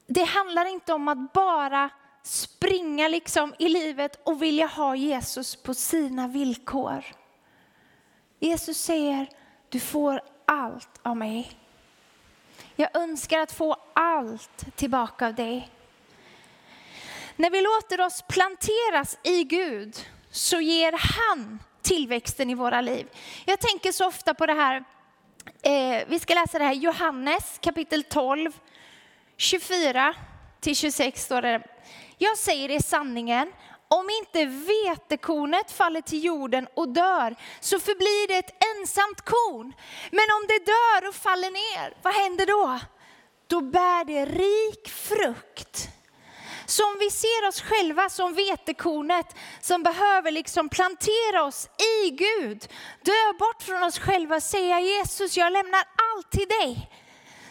Det 0.08 0.24
handlar 0.24 0.66
inte 0.66 0.94
om 0.94 1.08
att 1.08 1.34
bara 1.34 1.90
springa 2.24 3.08
liksom 3.08 3.56
i 3.60 3.70
livet 3.70 4.22
och 4.24 4.42
vilja 4.42 4.66
ha 4.66 4.96
Jesus 4.96 5.56
på 5.56 5.74
sina 5.74 6.28
villkor. 6.28 7.06
Jesus 8.40 8.78
säger, 8.78 9.30
du 9.70 9.80
får 9.80 10.22
allt 10.46 11.00
av 11.02 11.18
mig. 11.18 11.52
Jag 12.76 12.98
önskar 12.98 13.40
att 13.40 13.52
få 13.52 13.76
allt 13.94 14.76
tillbaka 14.76 15.28
av 15.28 15.36
dig. 15.36 15.73
När 17.36 17.50
vi 17.50 17.62
låter 17.62 18.02
oss 18.02 18.22
planteras 18.22 19.18
i 19.24 19.44
Gud 19.44 19.96
så 20.32 20.62
ger 20.62 20.94
han 20.98 21.60
tillväxten 21.82 22.50
i 22.50 22.56
våra 22.56 22.82
liv. 22.82 23.08
Jag 23.46 23.60
tänker 23.60 23.92
så 23.92 24.08
ofta 24.08 24.34
på 24.34 24.46
det 24.46 24.54
här, 24.54 24.84
eh, 25.62 26.04
vi 26.08 26.20
ska 26.20 26.34
läsa 26.34 26.60
det 26.60 26.66
här 26.66 26.74
Johannes 26.74 27.60
kapitel 27.62 28.04
12, 28.04 28.52
24 29.38 30.16
till 30.60 30.76
26 30.76 31.24
står 31.24 31.42
det. 31.42 31.62
Jag 32.18 32.38
säger 32.38 32.72
er 32.72 32.80
sanningen, 32.80 33.52
om 33.88 34.10
inte 34.10 34.46
vetekornet 34.46 35.72
faller 35.72 36.02
till 36.02 36.24
jorden 36.24 36.68
och 36.74 36.90
dör 36.90 37.36
så 37.60 37.80
förblir 37.80 38.28
det 38.28 38.38
ett 38.38 38.64
ensamt 38.78 39.22
korn. 39.22 39.74
Men 40.12 40.26
om 40.42 40.48
det 40.48 40.66
dör 40.66 41.10
och 41.10 41.16
faller 41.16 41.52
ner, 41.52 41.98
vad 42.02 42.14
händer 42.14 42.46
då? 42.46 42.80
Då 43.48 43.62
bär 43.62 44.06
det 44.06 44.26
rik 44.26 44.90
frukt. 44.90 45.90
Så 46.66 46.84
om 46.86 46.98
vi 47.00 47.10
ser 47.10 47.48
oss 47.48 47.62
själva 47.62 48.10
som 48.10 48.34
vetekornet 48.34 49.36
som 49.62 49.84
behöver 49.84 50.32
liksom 50.32 50.70
plantera 50.70 51.44
oss 51.44 51.70
i 52.04 52.10
Gud, 52.10 52.68
dö 53.02 53.34
bort 53.40 53.64
från 53.64 53.84
oss 53.84 54.00
själva 54.00 54.36
och 54.36 54.44
säga 54.44 54.80
Jesus, 54.80 55.38
jag 55.38 55.54
lämnar 55.54 55.84
allt 56.14 56.32
till 56.32 56.48
dig. 56.48 56.90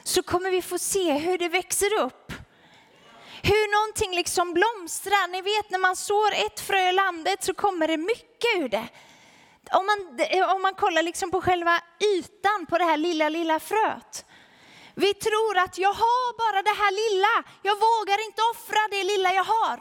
Så 0.05 0.23
kommer 0.23 0.51
vi 0.51 0.63
få 0.63 0.79
se 0.79 1.13
hur 1.13 1.39
det 1.39 1.49
växer 1.49 2.01
upp. 2.01 2.33
Hur 3.43 3.81
någonting 3.81 4.15
liksom 4.15 4.53
blomstrar. 4.53 5.29
Ni 5.29 5.43
vet 5.43 5.71
när 5.71 5.79
man 5.79 5.97
sår 5.97 6.33
ett 6.33 6.61
frö 6.61 6.89
i 6.89 6.93
landet 6.93 7.45
så 7.45 7.55
kommer 7.55 7.89
det 7.89 7.97
mycket 7.97 8.57
ur 8.59 8.69
det. 8.69 8.89
Om 9.73 9.87
man, 9.87 10.21
om 10.57 10.63
man 10.63 10.75
kollar 10.75 11.03
liksom 11.03 11.31
på 11.31 11.41
själva 11.41 11.81
ytan 12.17 12.67
på 12.69 12.79
det 12.79 12.85
här 12.85 12.97
lilla, 12.97 13.29
lilla 13.29 13.61
fröet. 13.61 14.25
Vi 14.95 15.15
tror 15.15 15.59
att 15.59 15.79
jag 15.79 15.93
har 15.93 16.39
bara 16.39 16.63
det 16.63 16.77
här 16.83 16.93
lilla. 17.03 17.51
Jag 17.63 17.75
vågar 17.75 18.27
inte 18.27 18.43
offra 18.43 18.89
det 18.91 19.05
lilla 19.05 19.33
jag 19.33 19.45
har. 19.45 19.79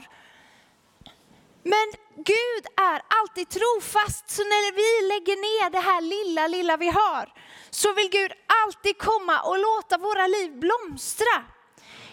Men 1.63 1.88
Gud 2.15 2.65
är 2.77 3.01
alltid 3.08 3.50
trofast, 3.50 4.30
så 4.30 4.41
när 4.41 4.72
vi 4.72 5.08
lägger 5.08 5.36
ner 5.36 5.70
det 5.70 5.80
här 5.80 6.01
lilla, 6.01 6.48
lilla 6.48 6.77
vi 6.77 6.89
har, 6.89 7.34
så 7.70 7.94
vill 7.94 8.10
Gud 8.10 8.32
alltid 8.63 8.98
komma 8.98 9.41
och 9.41 9.60
låta 9.60 9.98
våra 9.98 10.27
liv 10.27 10.60
blomstra. 10.60 11.44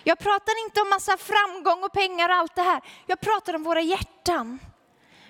Jag 0.05 0.19
pratar 0.19 0.65
inte 0.65 0.81
om 0.81 0.89
massa 0.89 1.17
framgång 1.17 1.85
och 1.85 1.93
pengar 1.93 2.29
och 2.29 2.35
allt 2.35 2.55
det 2.55 2.63
här. 2.63 2.81
Jag 3.07 3.21
pratar 3.21 3.55
om 3.55 3.63
våra 3.63 3.81
hjärtan. 3.81 4.59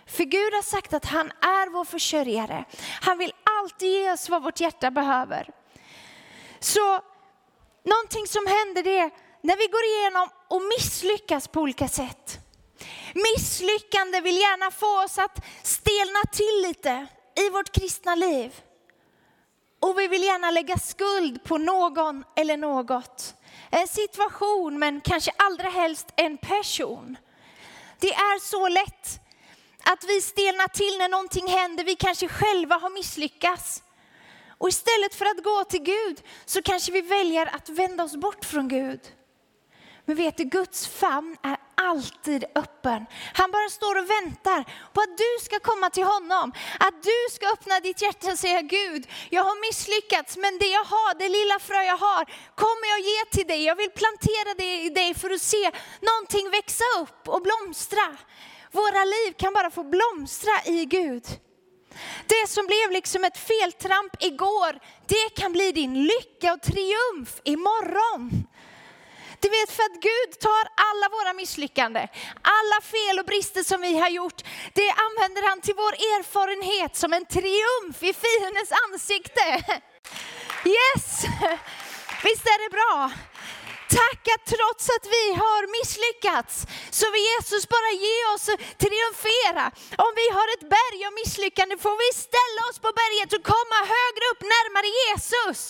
För 0.06 0.24
Gud 0.24 0.54
har 0.54 0.62
sagt 0.62 0.92
att 0.92 1.04
han 1.04 1.26
är 1.40 1.70
vår 1.70 1.84
försörjare. 1.84 2.64
Han 3.00 3.18
vill 3.18 3.32
alltid 3.60 3.88
ge 3.88 4.12
oss 4.12 4.28
vad 4.28 4.42
vårt 4.42 4.60
hjärta 4.60 4.90
behöver. 4.90 5.50
Så 6.60 7.00
någonting 7.88 8.26
som 8.26 8.46
händer 8.46 8.82
det 8.82 8.98
är 8.98 9.10
när 9.42 9.56
vi 9.56 9.66
går 9.66 9.84
igenom 9.84 10.28
och 10.48 10.62
misslyckas 10.62 11.48
på 11.48 11.60
olika 11.60 11.88
sätt. 11.88 12.38
Misslyckande 13.14 14.20
vill 14.20 14.36
gärna 14.36 14.70
få 14.70 15.04
oss 15.04 15.18
att 15.18 15.44
stelna 15.62 16.22
till 16.32 16.68
lite 16.68 17.06
i 17.46 17.50
vårt 17.50 17.72
kristna 17.72 18.14
liv. 18.14 18.62
Och 19.80 19.98
vi 19.98 20.08
vill 20.08 20.22
gärna 20.22 20.50
lägga 20.50 20.78
skuld 20.78 21.44
på 21.44 21.58
någon 21.58 22.24
eller 22.36 22.56
något. 22.56 23.34
En 23.70 23.88
situation 23.88 24.78
men 24.78 25.00
kanske 25.00 25.30
allra 25.36 25.68
helst 25.68 26.12
en 26.16 26.38
person. 26.38 27.16
Det 28.00 28.12
är 28.14 28.40
så 28.40 28.68
lätt 28.68 29.20
att 29.84 30.04
vi 30.04 30.20
stelnar 30.20 30.68
till 30.68 30.98
när 30.98 31.08
någonting 31.08 31.48
händer, 31.48 31.84
vi 31.84 31.94
kanske 31.94 32.28
själva 32.28 32.76
har 32.76 32.90
misslyckats. 32.90 33.82
Och 34.58 34.68
istället 34.68 35.14
för 35.14 35.24
att 35.24 35.44
gå 35.44 35.64
till 35.64 35.82
Gud 35.82 36.22
så 36.44 36.62
kanske 36.62 36.92
vi 36.92 37.00
väljer 37.00 37.54
att 37.54 37.68
vända 37.68 38.04
oss 38.04 38.16
bort 38.16 38.44
från 38.44 38.68
Gud. 38.68 39.00
Men 40.04 40.16
vet 40.16 40.36
du, 40.36 40.44
Guds 40.44 40.86
famn 40.86 41.36
är 41.42 41.56
alltid 41.74 42.44
öppen. 42.54 43.06
Han 43.34 43.50
bara 43.50 43.68
står 43.70 43.98
och 43.98 44.10
väntar 44.10 44.64
på 44.92 45.00
att 45.00 45.18
du 45.18 45.44
ska 45.44 45.60
komma 45.60 45.90
till 45.90 46.04
honom. 46.04 46.52
Att 46.80 47.02
du 47.02 47.34
ska 47.34 47.52
öppna 47.52 47.80
ditt 47.80 48.02
hjärta 48.02 48.32
och 48.32 48.38
säga 48.38 48.60
Gud, 48.62 49.08
jag 49.30 49.44
har 49.44 49.68
misslyckats 49.68 50.36
men 50.36 50.58
det 50.58 50.66
jag 50.66 50.84
har, 50.84 51.14
det 51.18 51.28
lilla 51.28 51.58
frö 51.58 51.82
jag 51.82 51.96
har, 51.96 52.24
kommer 52.54 52.86
jag 52.92 53.00
ge 53.00 53.24
till 53.30 53.46
dig. 53.46 53.64
Jag 53.64 53.76
vill 53.76 53.90
plantera 53.90 54.54
det 54.58 54.82
i 54.82 54.88
dig 54.88 55.14
för 55.14 55.30
att 55.30 55.42
se 55.42 55.70
någonting 56.00 56.50
växa 56.50 56.84
upp 57.00 57.28
och 57.28 57.42
blomstra. 57.42 58.16
Våra 58.72 59.04
liv 59.04 59.32
kan 59.38 59.52
bara 59.52 59.70
få 59.70 59.82
blomstra 59.84 60.52
i 60.64 60.84
Gud. 60.84 61.24
Det 62.26 62.48
som 62.48 62.66
blev 62.66 62.90
liksom 62.90 63.24
ett 63.24 63.38
feltramp 63.38 64.22
igår, 64.22 64.78
det 65.06 65.40
kan 65.40 65.52
bli 65.52 65.72
din 65.72 66.04
lycka 66.04 66.52
och 66.52 66.62
triumf 66.62 67.40
imorgon. 67.44 68.46
Du 69.40 69.48
vet 69.48 69.70
för 69.70 69.82
att 69.82 70.02
Gud 70.02 70.40
tar 70.40 70.64
alla 70.88 71.08
våra 71.08 71.32
misslyckanden, 71.32 72.08
alla 72.42 72.80
fel 72.82 73.18
och 73.18 73.24
brister 73.24 73.62
som 73.62 73.80
vi 73.80 73.98
har 73.98 74.08
gjort, 74.08 74.42
det 74.74 74.90
använder 74.90 75.48
han 75.48 75.60
till 75.60 75.74
vår 75.74 75.92
erfarenhet 75.92 76.96
som 76.96 77.12
en 77.12 77.26
triumf 77.26 78.02
i 78.02 78.12
fiendens 78.24 78.72
ansikte. 78.84 79.44
Yes! 80.64 81.24
Visst 82.22 82.46
är 82.46 82.58
det 82.64 82.70
bra? 82.70 83.10
Tack 83.88 84.22
att 84.34 84.44
trots 84.54 84.84
att 84.94 85.06
vi 85.16 85.24
har 85.42 85.62
misslyckats 85.78 86.54
så 86.98 87.06
vill 87.12 87.26
Jesus 87.32 87.64
bara 87.74 87.90
ge 88.06 88.18
oss 88.34 88.44
eh, 88.48 88.58
triumfera. 88.82 89.64
Om 90.06 90.12
vi 90.20 90.26
har 90.36 90.46
ett 90.54 90.66
berg 90.76 90.98
av 91.08 91.12
misslyckande 91.20 91.74
får 91.84 91.96
vi 92.04 92.08
ställa 92.26 92.60
oss 92.68 92.78
på 92.84 92.90
berget 93.00 93.30
och 93.36 93.44
komma 93.54 93.78
högre 93.96 94.24
upp 94.32 94.42
närmare 94.54 94.88
Jesus 95.02 95.60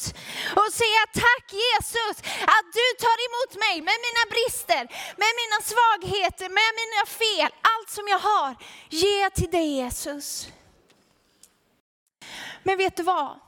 och 0.60 0.70
säga 0.80 1.02
tack 1.24 1.46
Jesus 1.66 2.16
att 2.56 2.66
du 2.78 2.86
tar 3.04 3.18
emot 3.26 3.52
mig 3.64 3.76
med 3.88 3.98
mina 4.06 4.24
brister, 4.34 4.82
med 5.22 5.32
mina 5.40 5.58
svagheter, 5.70 6.48
med 6.58 6.70
mina 6.80 7.00
fel, 7.20 7.50
allt 7.72 7.90
som 7.96 8.04
jag 8.14 8.22
har. 8.30 8.50
Ger 9.00 9.20
jag 9.24 9.34
till 9.34 9.50
dig 9.56 9.68
Jesus. 9.82 10.48
Men 12.62 12.78
vet 12.78 12.96
du 12.96 13.02
vad? 13.02 13.47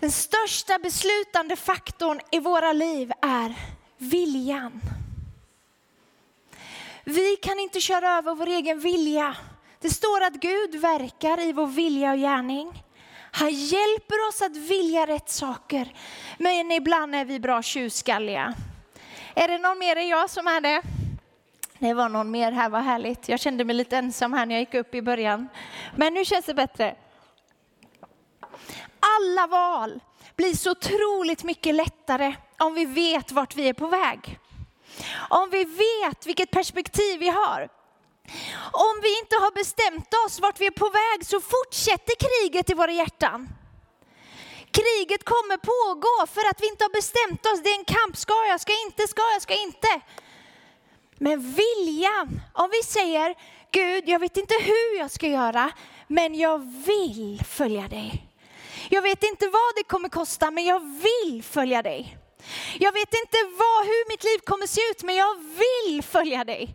Den 0.00 0.10
största 0.10 0.78
beslutande 0.78 1.56
faktorn 1.56 2.20
i 2.30 2.38
våra 2.38 2.72
liv 2.72 3.12
är 3.22 3.54
viljan. 3.98 4.80
Vi 7.04 7.36
kan 7.36 7.58
inte 7.58 7.80
köra 7.80 8.10
över 8.10 8.34
vår 8.34 8.46
egen 8.46 8.80
vilja. 8.80 9.36
Det 9.80 9.90
står 9.90 10.22
att 10.22 10.34
Gud 10.34 10.74
verkar 10.74 11.40
i 11.40 11.52
vår 11.52 11.66
vilja 11.66 12.12
och 12.12 12.18
gärning. 12.18 12.84
Han 13.32 13.50
hjälper 13.50 14.28
oss 14.28 14.42
att 14.42 14.56
vilja 14.56 15.06
rätt 15.06 15.30
saker. 15.30 15.94
Men 16.38 16.72
ibland 16.72 17.14
är 17.14 17.24
vi 17.24 17.40
bra 17.40 17.62
tjurskalliga. 17.62 18.54
Är 19.34 19.48
det 19.48 19.58
någon 19.58 19.78
mer 19.78 19.96
än 19.96 20.08
jag 20.08 20.30
som 20.30 20.46
är 20.46 20.60
det? 20.60 20.82
Det 21.78 21.94
var 21.94 22.08
någon 22.08 22.30
mer 22.30 22.52
här, 22.52 22.68
vad 22.68 22.82
härligt. 22.82 23.28
Jag 23.28 23.40
kände 23.40 23.64
mig 23.64 23.76
lite 23.76 23.96
ensam 23.96 24.32
här 24.32 24.46
när 24.46 24.54
jag 24.54 24.60
gick 24.60 24.74
upp 24.74 24.94
i 24.94 25.02
början. 25.02 25.48
Men 25.96 26.14
nu 26.14 26.24
känns 26.24 26.46
det 26.46 26.54
bättre 26.54 26.96
alla 29.00 29.46
val 29.46 30.00
blir 30.36 30.54
så 30.54 30.70
otroligt 30.70 31.44
mycket 31.44 31.74
lättare 31.74 32.34
om 32.58 32.74
vi 32.74 32.84
vet 32.84 33.32
vart 33.32 33.56
vi 33.56 33.68
är 33.68 33.72
på 33.72 33.86
väg. 33.86 34.38
Om 35.30 35.50
vi 35.50 35.64
vet 35.64 36.26
vilket 36.26 36.50
perspektiv 36.50 37.20
vi 37.20 37.28
har. 37.28 37.68
Om 38.72 39.00
vi 39.02 39.18
inte 39.18 39.36
har 39.36 39.50
bestämt 39.50 40.14
oss 40.26 40.40
vart 40.40 40.60
vi 40.60 40.66
är 40.66 40.70
på 40.70 40.88
väg 40.88 41.26
så 41.26 41.40
fortsätter 41.40 42.14
kriget 42.26 42.70
i 42.70 42.74
våra 42.74 42.92
hjärtan. 42.92 43.48
Kriget 44.70 45.24
kommer 45.24 45.56
pågå 45.56 46.26
för 46.26 46.50
att 46.50 46.60
vi 46.62 46.68
inte 46.68 46.84
har 46.84 46.90
bestämt 46.90 47.46
oss. 47.46 47.62
Det 47.62 47.70
är 47.70 47.78
en 47.78 47.84
kamp. 47.84 48.16
Ska 48.16 48.34
jag, 48.48 48.60
ska 48.60 48.72
jag 48.72 48.82
inte, 48.82 49.06
ska 49.08 49.22
jag, 49.32 49.42
ska 49.42 49.52
jag 49.52 49.62
inte. 49.62 50.00
Men 51.18 51.40
viljan, 51.40 52.40
om 52.52 52.70
vi 52.72 52.82
säger 52.82 53.34
Gud, 53.72 54.08
jag 54.08 54.18
vet 54.18 54.36
inte 54.36 54.54
hur 54.54 54.98
jag 54.98 55.10
ska 55.10 55.26
göra, 55.26 55.70
men 56.06 56.34
jag 56.34 56.58
vill 56.86 57.42
följa 57.44 57.88
dig. 57.88 58.29
Jag 58.92 59.02
vet 59.02 59.22
inte 59.22 59.46
vad 59.46 59.74
det 59.76 59.84
kommer 59.84 60.08
kosta, 60.08 60.50
men 60.50 60.64
jag 60.64 60.80
vill 60.80 61.42
följa 61.42 61.82
dig. 61.82 62.18
Jag 62.78 62.92
vet 62.92 63.14
inte 63.14 63.36
vad, 63.44 63.86
hur 63.86 64.08
mitt 64.08 64.24
liv 64.24 64.38
kommer 64.44 64.66
se 64.66 64.80
ut, 64.90 65.02
men 65.02 65.14
jag 65.14 65.36
vill 65.38 66.02
följa 66.02 66.44
dig. 66.44 66.74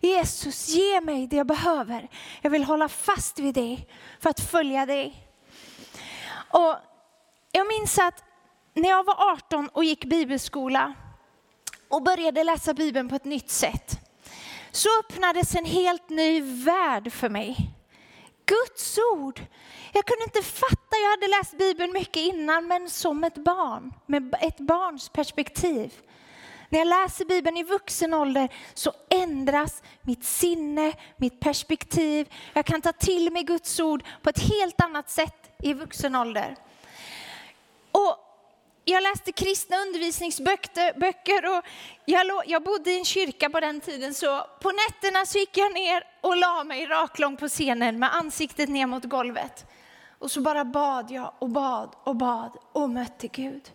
Jesus, 0.00 0.68
ge 0.68 1.00
mig 1.00 1.26
det 1.26 1.36
jag 1.36 1.46
behöver. 1.46 2.08
Jag 2.42 2.50
vill 2.50 2.64
hålla 2.64 2.88
fast 2.88 3.38
vid 3.38 3.54
dig 3.54 3.88
för 4.20 4.30
att 4.30 4.40
följa 4.40 4.86
dig. 4.86 5.28
Och 6.50 6.76
jag 7.52 7.66
minns 7.66 7.98
att 7.98 8.24
när 8.74 8.88
jag 8.88 9.04
var 9.04 9.32
18 9.32 9.68
och 9.68 9.84
gick 9.84 10.04
bibelskola 10.04 10.94
och 11.88 12.02
började 12.02 12.44
läsa 12.44 12.74
Bibeln 12.74 13.08
på 13.08 13.14
ett 13.16 13.24
nytt 13.24 13.50
sätt 13.50 13.98
så 14.70 14.88
öppnades 14.98 15.54
en 15.54 15.64
helt 15.64 16.08
ny 16.08 16.40
värld 16.40 17.12
för 17.12 17.28
mig. 17.28 17.74
Guds 18.46 18.98
ord. 19.12 19.40
Jag 19.92 20.04
kunde 20.04 20.24
inte 20.24 20.42
fatta, 20.42 20.96
jag 21.02 21.10
hade 21.10 21.28
läst 21.28 21.58
Bibeln 21.58 21.92
mycket 21.92 22.16
innan, 22.16 22.66
men 22.66 22.90
som 22.90 23.24
ett 23.24 23.44
barn, 23.44 23.94
med 24.06 24.34
ett 24.40 24.58
barns 24.58 25.08
perspektiv. 25.08 25.92
När 26.68 26.78
jag 26.78 26.88
läser 26.88 27.24
Bibeln 27.24 27.56
i 27.56 27.62
vuxen 27.62 28.14
ålder 28.14 28.48
så 28.74 28.92
ändras 29.10 29.82
mitt 30.02 30.24
sinne, 30.24 30.92
mitt 31.16 31.40
perspektiv. 31.40 32.32
Jag 32.52 32.66
kan 32.66 32.82
ta 32.82 32.92
till 32.92 33.32
mig 33.32 33.42
Guds 33.42 33.80
ord 33.80 34.04
på 34.22 34.30
ett 34.30 34.38
helt 34.38 34.80
annat 34.80 35.10
sätt 35.10 35.50
i 35.62 35.72
vuxen 35.72 36.14
ålder. 36.14 36.56
Och 37.92 38.23
jag 38.84 39.02
läste 39.02 39.32
kristna 39.32 39.76
undervisningsböcker 39.76 41.56
och 41.56 41.64
jag, 42.04 42.26
jag 42.46 42.62
bodde 42.62 42.90
i 42.90 42.98
en 42.98 43.04
kyrka 43.04 43.50
på 43.50 43.60
den 43.60 43.80
tiden 43.80 44.14
så 44.14 44.46
på 44.60 44.70
nätterna 44.70 45.26
så 45.26 45.38
gick 45.38 45.56
jag 45.56 45.74
ner 45.74 46.04
och 46.20 46.36
la 46.36 46.64
mig 46.64 46.86
raklång 46.86 47.36
på 47.36 47.48
scenen 47.48 47.98
med 47.98 48.14
ansiktet 48.14 48.68
ner 48.68 48.86
mot 48.86 49.04
golvet. 49.04 49.66
Och 50.18 50.30
så 50.30 50.40
bara 50.40 50.64
bad 50.64 51.10
jag 51.10 51.32
och 51.38 51.48
bad 51.48 51.96
och 52.04 52.16
bad 52.16 52.58
och 52.72 52.90
mötte 52.90 53.28
Gud. 53.28 53.70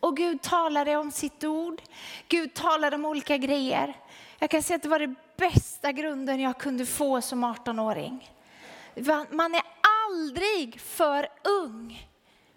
Och 0.00 0.16
Gud 0.16 0.42
talade 0.42 0.96
om 0.96 1.10
sitt 1.10 1.44
ord. 1.44 1.82
Gud 2.28 2.54
talade 2.54 2.96
om 2.96 3.04
olika 3.04 3.36
grejer. 3.36 3.96
Jag 4.38 4.50
kan 4.50 4.62
säga 4.62 4.76
att 4.76 4.82
det 4.82 4.88
var 4.88 4.98
den 4.98 5.16
bästa 5.36 5.92
grunden 5.92 6.40
jag 6.40 6.58
kunde 6.58 6.86
få 6.86 7.20
som 7.20 7.44
18-åring. 7.44 8.30
Man 9.30 9.54
är 9.54 9.62
aldrig 10.06 10.80
för 10.80 11.28
ung 11.62 12.08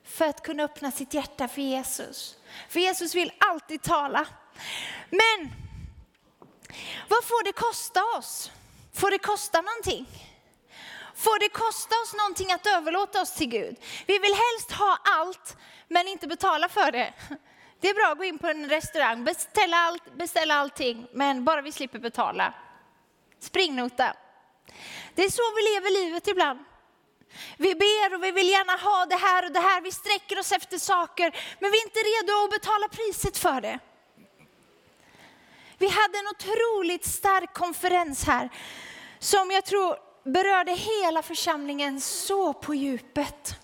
för 0.09 0.25
att 0.25 0.43
kunna 0.43 0.63
öppna 0.63 0.91
sitt 0.91 1.13
hjärta 1.13 1.47
för 1.47 1.61
Jesus. 1.61 2.35
För 2.69 2.79
Jesus 2.79 3.15
vill 3.15 3.31
alltid 3.39 3.81
tala. 3.81 4.27
Men 5.09 5.51
vad 7.09 7.23
får 7.23 7.43
det 7.43 7.51
kosta 7.51 8.03
oss? 8.17 8.51
Får 8.93 9.11
det 9.11 9.17
kosta 9.17 9.61
någonting? 9.61 10.05
Får 11.15 11.39
det 11.39 11.49
kosta 11.49 11.95
oss 11.95 12.13
någonting 12.13 12.51
att 12.51 12.67
överlåta 12.67 13.21
oss 13.21 13.33
till 13.33 13.49
Gud? 13.49 13.75
Vi 14.05 14.19
vill 14.19 14.33
helst 14.33 14.71
ha 14.71 14.97
allt, 15.03 15.57
men 15.87 16.07
inte 16.07 16.27
betala 16.27 16.69
för 16.69 16.91
det. 16.91 17.13
Det 17.79 17.89
är 17.89 17.93
bra 17.93 18.11
att 18.11 18.17
gå 18.17 18.23
in 18.23 18.37
på 18.37 18.47
en 18.47 18.69
restaurang, 18.69 19.23
beställa, 19.23 19.77
allt, 19.77 20.15
beställa 20.17 20.53
allting, 20.53 21.07
men 21.13 21.45
bara 21.45 21.61
vi 21.61 21.71
slipper 21.71 21.99
betala. 21.99 22.53
Springnota. 23.39 24.13
Det 25.15 25.23
är 25.23 25.29
så 25.29 25.41
vi 25.55 25.61
lever 25.73 26.05
livet 26.05 26.27
ibland. 26.27 26.59
Vi 27.57 27.75
ber 27.75 28.15
och 28.15 28.23
vi 28.23 28.31
vill 28.31 28.49
gärna 28.49 28.73
ha 28.73 29.05
det 29.05 29.15
här 29.15 29.45
och 29.45 29.51
det 29.51 29.59
här. 29.59 29.81
Vi 29.81 29.91
sträcker 29.91 30.39
oss 30.39 30.51
efter 30.51 30.77
saker, 30.77 31.35
men 31.59 31.71
vi 31.71 31.77
är 31.77 31.85
inte 31.85 31.99
redo 31.99 32.43
att 32.43 32.61
betala 32.61 32.87
priset 32.87 33.37
för 33.37 33.61
det. 33.61 33.79
Vi 35.77 35.87
hade 35.87 36.17
en 36.17 36.27
otroligt 36.27 37.05
stark 37.05 37.53
konferens 37.53 38.23
här 38.23 38.49
som 39.19 39.51
jag 39.51 39.65
tror 39.65 39.97
berörde 40.23 40.71
hela 40.71 41.21
församlingen 41.21 42.01
så 42.01 42.53
på 42.53 42.75
djupet. 42.75 43.55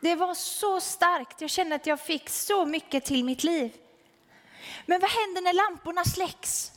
Det 0.00 0.14
var 0.14 0.34
så 0.34 0.80
starkt. 0.80 1.40
Jag 1.40 1.50
kände 1.50 1.74
att 1.74 1.86
jag 1.86 2.00
fick 2.00 2.28
så 2.28 2.66
mycket 2.66 3.04
till 3.04 3.24
mitt 3.24 3.44
liv. 3.44 3.72
Men 4.86 5.00
vad 5.00 5.10
händer 5.10 5.42
när 5.42 5.52
lamporna 5.52 6.04
släcks? 6.04 6.72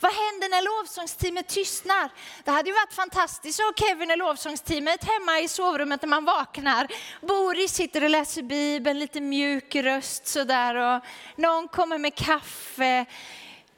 Vad 0.00 0.12
händer 0.12 0.48
när 0.48 0.62
lovsångsteamet 0.62 1.48
tystnar? 1.48 2.10
Det 2.44 2.50
hade 2.50 2.68
ju 2.68 2.74
varit 2.74 2.92
fantastiskt 2.92 3.60
att 3.60 3.66
ha 3.66 3.86
Kevin 3.86 4.10
och 4.10 4.18
lovsångsteamet 4.18 5.04
hemma 5.04 5.40
i 5.40 5.48
sovrummet 5.48 6.02
när 6.02 6.08
man 6.08 6.24
vaknar. 6.24 6.88
Boris 7.20 7.72
sitter 7.72 8.04
och 8.04 8.10
läser 8.10 8.42
Bibeln, 8.42 8.98
lite 8.98 9.20
mjuk 9.20 9.74
röst 9.74 10.26
sådär 10.26 10.74
och 10.74 11.04
någon 11.36 11.68
kommer 11.68 11.98
med 11.98 12.14
kaffe. 12.14 13.06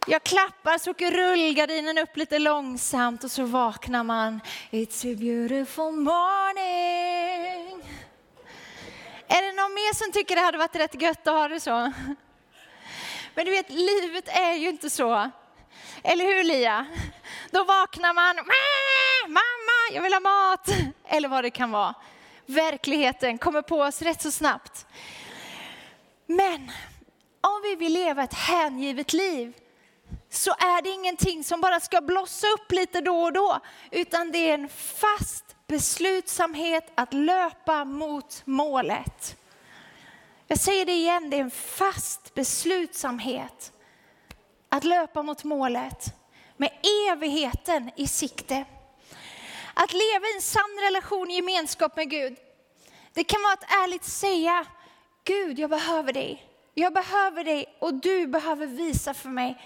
Jag 0.06 0.22
klappar 0.22 0.78
så 0.78 0.90
åker 0.90 1.10
rullgardinen 1.10 1.98
upp 1.98 2.16
lite 2.16 2.38
långsamt 2.38 3.24
och 3.24 3.30
så 3.30 3.44
vaknar 3.44 4.04
man. 4.04 4.40
It's 4.70 5.12
a 5.12 5.16
beautiful 5.18 5.92
morning. 5.92 7.82
Är 9.28 9.42
det 9.42 9.52
någon 9.52 9.74
mer 9.74 9.94
som 9.94 10.12
tycker 10.12 10.36
det 10.36 10.42
hade 10.42 10.58
varit 10.58 10.76
rätt 10.76 11.02
gött 11.02 11.28
att 11.28 11.34
ha 11.34 11.48
det 11.48 11.60
så? 11.60 11.92
Men 13.34 13.44
du 13.44 13.50
vet, 13.50 13.70
livet 13.70 14.28
är 14.28 14.52
ju 14.52 14.68
inte 14.68 14.90
så. 14.90 15.30
Eller 16.02 16.24
hur 16.24 16.44
Lia? 16.44 16.86
Då 17.50 17.64
vaknar 17.64 18.14
man, 18.14 18.36
mamma, 19.26 19.94
jag 19.94 20.02
vill 20.02 20.12
ha 20.12 20.20
mat. 20.20 20.68
Eller 21.08 21.28
vad 21.28 21.44
det 21.44 21.50
kan 21.50 21.70
vara. 21.70 21.94
Verkligheten 22.46 23.38
kommer 23.38 23.62
på 23.62 23.80
oss 23.80 24.02
rätt 24.02 24.22
så 24.22 24.30
snabbt. 24.30 24.86
Men 26.26 26.70
om 27.40 27.62
vi 27.62 27.76
vill 27.76 27.92
leva 27.92 28.22
ett 28.22 28.34
hängivet 28.34 29.12
liv 29.12 29.52
så 30.30 30.50
är 30.50 30.82
det 30.82 30.88
ingenting 30.90 31.44
som 31.44 31.60
bara 31.60 31.80
ska 31.80 32.00
blossa 32.00 32.46
upp 32.46 32.72
lite 32.72 33.00
då 33.00 33.22
och 33.22 33.32
då, 33.32 33.60
utan 33.90 34.32
det 34.32 34.50
är 34.50 34.54
en 34.54 34.68
fast 34.68 35.44
beslutsamhet 35.66 36.92
att 36.94 37.12
löpa 37.12 37.84
mot 37.84 38.42
målet. 38.44 39.36
Jag 40.46 40.58
säger 40.58 40.86
det 40.86 40.92
igen, 40.92 41.30
det 41.30 41.36
är 41.36 41.40
en 41.40 41.50
fast 41.50 42.34
beslutsamhet 42.34 43.72
att 44.68 44.84
löpa 44.84 45.22
mot 45.22 45.44
målet 45.44 46.14
med 46.56 46.70
evigheten 47.10 47.90
i 47.96 48.06
sikte. 48.06 48.64
Att 49.74 49.92
leva 49.92 50.26
i 50.26 50.34
en 50.36 50.42
sann 50.42 50.78
relation, 50.82 51.30
gemenskap 51.30 51.96
med 51.96 52.10
Gud. 52.10 52.36
Det 53.12 53.24
kan 53.24 53.42
vara 53.42 53.52
att 53.52 53.84
ärligt 53.84 54.04
säga, 54.04 54.66
Gud 55.24 55.58
jag 55.58 55.70
behöver 55.70 56.12
dig. 56.12 56.44
Jag 56.74 56.92
behöver 56.92 57.44
dig 57.44 57.76
och 57.78 57.94
du 57.94 58.26
behöver 58.26 58.66
visa 58.66 59.14
för 59.14 59.28
mig. 59.28 59.62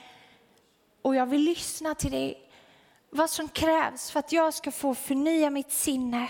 Och 1.03 1.15
jag 1.15 1.27
vill 1.27 1.41
lyssna 1.41 1.95
till 1.95 2.11
dig. 2.11 2.51
Vad 3.11 3.31
som 3.31 3.49
krävs 3.49 4.11
för 4.11 4.21
att 4.21 4.33
jag 4.33 4.55
ska 4.55 4.71
få 4.71 4.95
förnya 4.95 5.51
mitt 5.51 5.73
sinne 5.73 6.29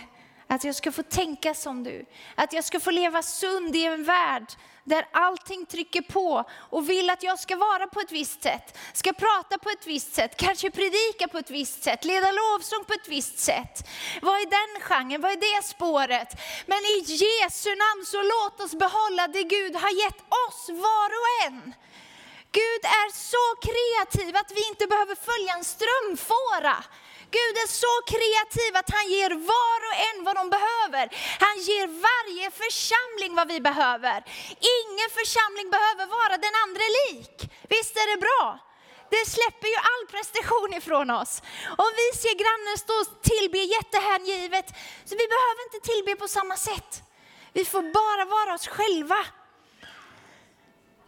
att 0.55 0.65
jag 0.65 0.75
ska 0.75 0.93
få 0.93 1.03
tänka 1.03 1.55
som 1.55 1.83
du. 1.83 2.07
Att 2.35 2.53
jag 2.53 2.65
ska 2.65 2.81
få 2.81 2.91
leva 2.91 3.23
sund 3.23 3.77
i 3.77 3.85
en 3.85 4.05
värld 4.05 4.47
där 4.85 5.09
allting 5.13 5.67
trycker 5.67 6.03
på 6.03 6.45
och 6.71 6.91
vill 6.91 7.11
att 7.11 7.23
jag 7.23 7.39
ska 7.39 7.57
vara 7.57 7.87
på 7.87 8.01
ett 8.01 8.13
visst 8.13 8.43
sätt. 8.43 8.79
Ska 8.93 9.13
prata 9.13 9.59
på 9.59 9.71
ett 9.71 9.87
visst 9.87 10.15
sätt, 10.15 10.37
kanske 10.37 10.71
predika 10.71 11.29
på 11.29 11.39
ett 11.39 11.51
visst 11.51 11.83
sätt, 11.83 12.05
leda 12.05 12.33
lovsång 12.33 12.85
på 12.85 12.93
ett 12.93 13.09
visst 13.09 13.39
sätt. 13.39 13.89
Vad 14.23 14.35
är 14.35 14.47
den 14.61 14.81
genren? 14.81 15.21
Vad 15.21 15.33
är 15.33 15.57
det 15.57 15.67
spåret? 15.67 16.41
Men 16.67 16.79
i 16.79 16.97
Jesu 17.07 17.71
namn 17.71 18.05
så 18.07 18.23
låt 18.23 18.61
oss 18.61 18.75
behålla 18.75 19.29
det 19.29 19.43
Gud 19.43 19.77
har 19.77 20.05
gett 20.05 20.21
oss 20.47 20.69
var 20.69 21.09
och 21.21 21.47
en. 21.47 21.75
Gud 22.53 22.85
är 22.85 23.09
så 23.33 23.47
kreativ 23.69 24.37
att 24.37 24.53
vi 24.57 24.69
inte 24.69 24.87
behöver 24.87 25.15
följa 25.15 25.53
en 25.55 25.65
strömfåra. 25.65 26.77
Gud 27.39 27.55
är 27.65 27.71
så 27.85 27.95
kreativ 28.15 28.73
att 28.81 28.91
han 28.97 29.07
ger 29.17 29.33
var 29.55 29.79
och 29.89 29.97
en 30.09 30.19
vad 30.27 30.35
de 30.41 30.45
behöver. 30.57 31.05
Han 31.47 31.57
ger 31.69 31.87
varje 32.09 32.47
församling 32.63 33.31
vad 33.41 33.49
vi 33.53 33.59
behöver. 33.71 34.19
Ingen 34.81 35.11
församling 35.21 35.67
behöver 35.77 36.07
vara 36.19 36.35
den 36.47 36.55
andra 36.65 36.87
lik. 36.99 37.37
Visst 37.75 37.95
är 38.03 38.07
det 38.13 38.21
bra? 38.27 38.45
Det 39.15 39.25
släpper 39.37 39.69
ju 39.75 39.79
all 39.93 40.05
prestation 40.15 40.71
ifrån 40.81 41.11
oss. 41.11 41.43
Om 41.85 41.91
vi 42.01 42.19
ser 42.23 42.35
grannen 42.43 42.79
stå 42.79 42.95
och 43.03 43.23
tillbe 43.23 43.59
jättehängivet, 43.59 44.67
så 45.09 45.13
vi 45.21 45.27
behöver 45.35 45.61
inte 45.67 45.81
tillbe 45.91 46.17
på 46.17 46.29
samma 46.29 46.57
sätt. 46.57 47.03
Vi 47.53 47.65
får 47.65 47.83
bara 47.83 48.25
vara 48.25 48.55
oss 48.55 48.69
själva. 48.69 49.21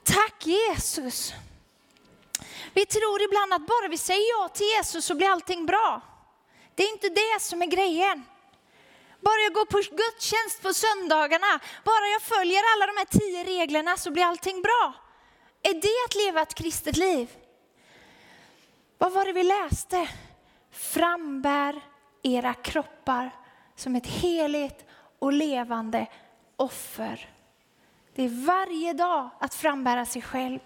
Tack 0.05 0.47
Jesus. 0.47 1.33
Vi 2.75 2.87
tror 2.87 3.23
ibland 3.23 3.55
att 3.55 3.67
bara 3.67 3.89
vi 3.89 3.99
säger 3.99 4.31
ja 4.31 4.49
till 4.49 4.67
Jesus 4.67 5.05
så 5.05 5.15
blir 5.15 5.29
allting 5.29 5.67
bra. 5.67 6.14
Det 6.75 6.83
är 6.83 6.93
inte 6.93 7.09
det 7.09 7.41
som 7.41 7.63
är 7.63 7.67
grejen. 7.67 8.25
Bara 9.21 9.41
jag 9.43 9.53
går 9.53 9.65
på 9.65 9.77
gudstjänst 9.77 10.63
på 10.63 10.75
söndagarna, 10.75 11.61
bara 11.85 12.07
jag 12.13 12.23
följer 12.23 12.63
alla 12.75 12.87
de 12.87 12.97
här 12.99 13.19
tio 13.19 13.45
reglerna 13.45 13.97
så 13.97 14.11
blir 14.11 14.25
allting 14.25 14.63
bra. 14.63 14.93
Är 15.63 15.75
det 15.75 16.05
att 16.07 16.15
leva 16.15 16.43
ett 16.43 16.55
kristet 16.55 16.97
liv? 16.97 17.31
Vad 18.99 19.13
var 19.13 19.25
det 19.25 19.33
vi 19.33 19.43
läste? 19.43 20.09
Frambär 20.71 21.81
era 22.23 22.55
kroppar 22.55 23.31
som 23.77 23.97
ett 23.97 24.07
heligt 24.07 24.85
och 25.19 25.33
levande 25.33 26.07
offer. 26.57 27.31
Det 28.15 28.25
är 28.25 28.47
varje 28.47 28.93
dag 28.93 29.31
att 29.41 29.55
frambära 29.55 30.07
sig 30.07 30.23
själv. 30.23 30.59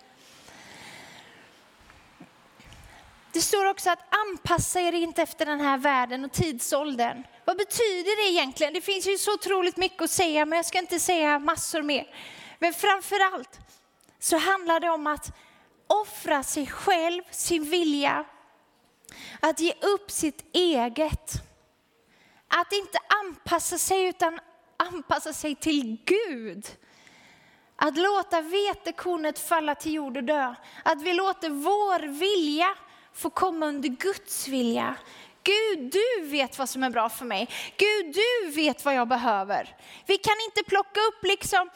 Det 3.33 3.41
står 3.41 3.65
också 3.65 3.91
att 3.91 4.15
anpassa 4.15 4.81
er 4.81 4.93
inte 4.93 5.23
efter 5.23 5.47
den 5.47 5.61
här 5.61 5.79
världen 5.79 6.25
och 6.25 6.33
tidsåldern. 6.33 7.23
Vad 7.45 7.57
betyder 7.57 8.25
det 8.25 8.33
egentligen? 8.33 8.73
Det 8.73 8.81
finns 8.81 9.07
ju 9.07 9.19
så 9.19 9.35
otroligt 9.35 9.77
mycket 9.77 10.03
att 10.03 10.11
säga, 10.11 10.47
men 10.47 10.57
jag 10.57 10.67
ska 10.67 10.79
inte 10.79 11.01
säga 11.01 11.39
massor 11.39 11.83
mer. 11.83 12.15
Men 12.59 12.73
framför 12.73 13.17
allt 13.33 13.61
så 14.19 14.37
handlar 14.37 14.81
det 14.81 14.91
om 14.91 15.07
att 15.07 15.33
offra 15.87 16.43
sig 16.43 16.67
själv, 16.67 17.23
sin 17.31 17.65
vilja 17.65 18.25
Att 19.41 19.61
ge 19.61 19.73
upp 19.81 20.11
sitt 20.11 20.45
eget. 20.57 21.33
Att 22.49 22.73
inte 22.73 22.99
anpassa 23.25 23.79
sig 23.79 24.05
utan 24.05 24.41
anpassa 24.77 25.33
sig 25.33 25.55
till 25.55 25.99
Gud. 26.05 26.67
Att 27.77 27.97
låta 27.97 28.41
vetekornet 28.41 29.39
falla 29.39 29.75
till 29.75 29.95
jord 29.95 30.17
och 30.17 30.25
dö. 30.25 30.55
Att 30.83 31.03
vi 31.03 31.13
låter 31.13 31.51
vår 31.51 31.99
vilja 32.19 32.77
få 33.19 33.31
komma 33.31 33.67
under 33.67 33.89
Guds 33.89 34.49
vilja. 34.49 34.95
Gud, 35.43 35.93
du 35.93 36.27
vet 36.27 36.59
vad 36.59 36.69
som 36.69 36.83
är 36.83 36.91
bra 36.91 37.09
för 37.09 37.25
mig. 37.25 37.49
Gud, 37.77 38.15
du 38.15 38.51
vet 38.51 38.85
vad 38.85 38.95
jag 38.95 39.09
behöver. 39.09 39.77
Vi 40.07 40.17
kan 40.17 40.35
inte 40.45 40.71
plocka 40.71 41.01
upp 41.01 41.25
liksom 41.25 41.71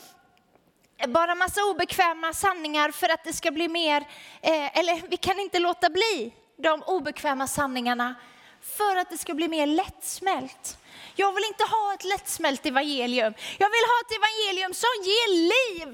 eh, 0.98 1.10
bara 1.10 1.34
massa 1.34 1.60
obekväma 1.64 2.32
sanningar 2.32 2.90
för 2.90 3.08
att 3.08 3.24
det 3.24 3.32
ska 3.32 3.50
bli 3.50 3.68
mer, 3.68 4.00
eh, 4.40 4.78
eller 4.78 5.08
vi 5.08 5.16
kan 5.16 5.40
inte 5.40 5.58
låta 5.58 5.90
bli 5.90 6.32
de 6.56 6.82
obekväma 6.82 7.46
sanningarna 7.46 8.14
för 8.60 8.96
att 8.96 9.10
det 9.10 9.18
ska 9.18 9.34
bli 9.34 9.48
mer 9.48 9.66
lättsmält. 9.66 10.78
Jag 11.14 11.32
vill 11.32 11.44
inte 11.44 11.64
ha 11.64 11.94
ett 11.94 12.04
lättsmält 12.04 12.66
evangelium. 12.66 13.34
Jag 13.62 13.70
vill 13.74 13.86
ha 13.92 13.98
ett 14.04 14.12
evangelium 14.20 14.74
som 14.74 14.94
ger 15.10 15.28
liv, 15.54 15.88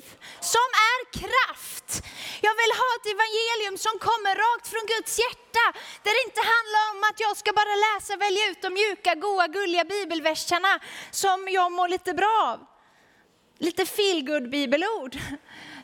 som 0.54 0.68
är 0.92 1.00
kraft. 1.20 1.90
Jag 2.46 2.54
vill 2.60 2.72
ha 2.82 2.88
ett 2.98 3.08
evangelium 3.16 3.76
som 3.78 3.94
kommer 4.08 4.34
rakt 4.44 4.68
från 4.72 4.84
Guds 4.92 5.18
hjärta. 5.18 5.64
Där 6.02 6.12
det 6.16 6.22
inte 6.28 6.42
handlar 6.54 6.84
om 6.92 7.00
att 7.08 7.20
jag 7.20 7.36
ska 7.36 7.52
bara 7.52 7.74
läsa, 7.86 8.16
välja 8.16 8.42
ut 8.50 8.62
de 8.62 8.70
mjuka, 8.74 9.14
goa, 9.14 9.46
gulliga 9.46 9.84
bibelverserna 9.84 10.80
som 11.10 11.48
jag 11.48 11.72
mår 11.72 11.88
lite 11.88 12.14
bra 12.14 12.36
av. 12.52 12.58
Lite 13.58 13.86
feelgood 13.86 14.50
bibelord. 14.50 15.16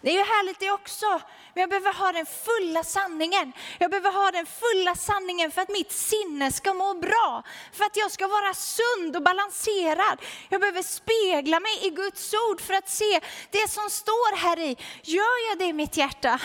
Det 0.02 0.10
är 0.10 0.14
ju 0.14 0.24
härligt 0.24 0.60
det 0.60 0.70
också. 0.70 1.20
Men 1.54 1.60
jag 1.60 1.70
behöver 1.70 1.92
ha 1.92 2.12
den 2.12 2.26
fulla 2.26 2.84
sanningen. 2.84 3.52
Jag 3.78 3.90
behöver 3.90 4.12
ha 4.12 4.30
den 4.30 4.46
fulla 4.46 4.94
sanningen 4.94 5.50
för 5.50 5.62
att 5.62 5.68
mitt 5.68 5.92
sinne 5.92 6.52
ska 6.52 6.74
må 6.74 6.94
bra. 6.94 7.42
För 7.72 7.84
att 7.84 7.96
jag 7.96 8.10
ska 8.10 8.28
vara 8.28 8.54
sund 8.54 9.16
och 9.16 9.22
balanserad. 9.22 10.18
Jag 10.48 10.60
behöver 10.60 10.82
spegla 10.82 11.60
mig 11.60 11.86
i 11.86 11.90
Guds 11.90 12.34
ord 12.34 12.60
för 12.60 12.74
att 12.74 12.88
se 12.88 13.20
det 13.50 13.70
som 13.70 13.90
står 13.90 14.36
här 14.36 14.58
i. 14.58 14.76
Gör 15.02 15.50
jag 15.50 15.58
det 15.58 15.64
i 15.64 15.72
mitt 15.72 15.96
hjärta? 15.96 16.40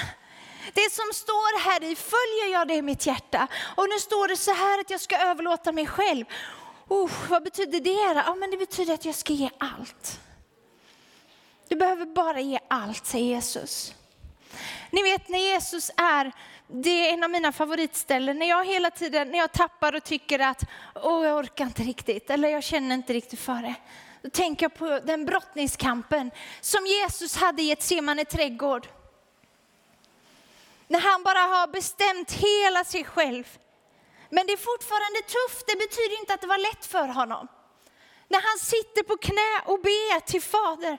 Det 0.74 0.91
som 0.91 1.06
står 1.13 1.60
här 1.60 1.84
i, 1.84 1.95
följer 1.95 2.54
jag 2.54 2.67
det 2.67 2.74
i 2.74 2.82
mitt 2.82 3.06
hjärta? 3.06 3.48
Och 3.76 3.89
nu 3.89 4.00
står 4.00 4.28
det 4.28 4.38
så 4.38 4.54
här 4.54 4.80
att 4.80 4.89
jag 4.89 5.02
ska 5.02 5.17
överlåta 5.17 5.72
mig 5.72 5.88
själv. 5.88 6.26
Oh, 6.88 7.12
vad 7.30 7.43
betyder 7.43 7.80
det? 7.80 8.22
Ja, 8.26 8.36
men 8.36 8.52
det 8.52 8.58
betyder 8.58 8.93
att 8.93 9.06
jag 9.06 9.15
ska 9.15 9.34
ge 9.34 9.50
allt. 9.58 10.19
Du 11.67 11.76
behöver 11.76 12.06
bara 12.06 12.39
ge 12.39 12.60
allt, 12.67 13.06
säger 13.06 13.26
Jesus. 13.26 13.93
Ni 14.90 15.04
vet 15.04 15.30
när 15.30 15.40
Jesus 15.40 15.92
är, 15.98 16.32
det 16.68 16.90
är 16.90 17.14
en 17.14 17.24
av 17.24 17.30
mina 17.30 17.52
favoritställen, 17.52 18.40
när 18.40 18.50
jag 18.50 18.66
hela 18.66 18.92
tiden, 18.92 19.32
när 19.32 19.40
jag 19.40 19.52
tappar 19.52 19.96
och 19.96 20.04
tycker 20.04 20.40
att, 20.40 20.64
åh 20.96 21.26
jag 21.26 21.38
orkar 21.38 21.66
inte 21.66 21.84
riktigt, 21.84 22.30
eller 22.30 22.50
jag 22.50 22.64
känner 22.64 22.96
inte 22.96 23.14
riktigt 23.14 23.40
för 23.40 23.62
det. 23.62 23.76
Då 24.22 24.30
tänker 24.30 24.64
jag 24.64 24.76
på 24.76 25.00
den 25.04 25.26
brottningskampen 25.26 26.32
som 26.62 26.86
Jesus 26.86 27.36
hade 27.36 27.62
i 27.62 27.72
ett 27.72 28.30
trädgård. 28.30 28.88
När 30.88 31.00
han 31.00 31.24
bara 31.24 31.40
har 31.40 31.68
bestämt 31.68 32.32
hela 32.32 32.84
sig 32.84 33.04
själv. 33.04 33.58
Men 34.30 34.48
det 34.48 34.54
är 34.54 34.58
fortfarande 34.58 35.20
tufft, 35.22 35.68
det 35.68 35.76
betyder 35.76 36.20
inte 36.20 36.34
att 36.34 36.42
det 36.42 36.48
var 36.48 36.58
lätt 36.58 36.86
för 36.86 37.08
honom. 37.08 37.48
När 38.28 38.42
han 38.42 38.60
sitter 38.60 39.04
på 39.04 39.18
knä 39.18 39.72
och 39.74 39.82
ber 39.82 40.20
till 40.20 40.42
Fader, 40.42 40.98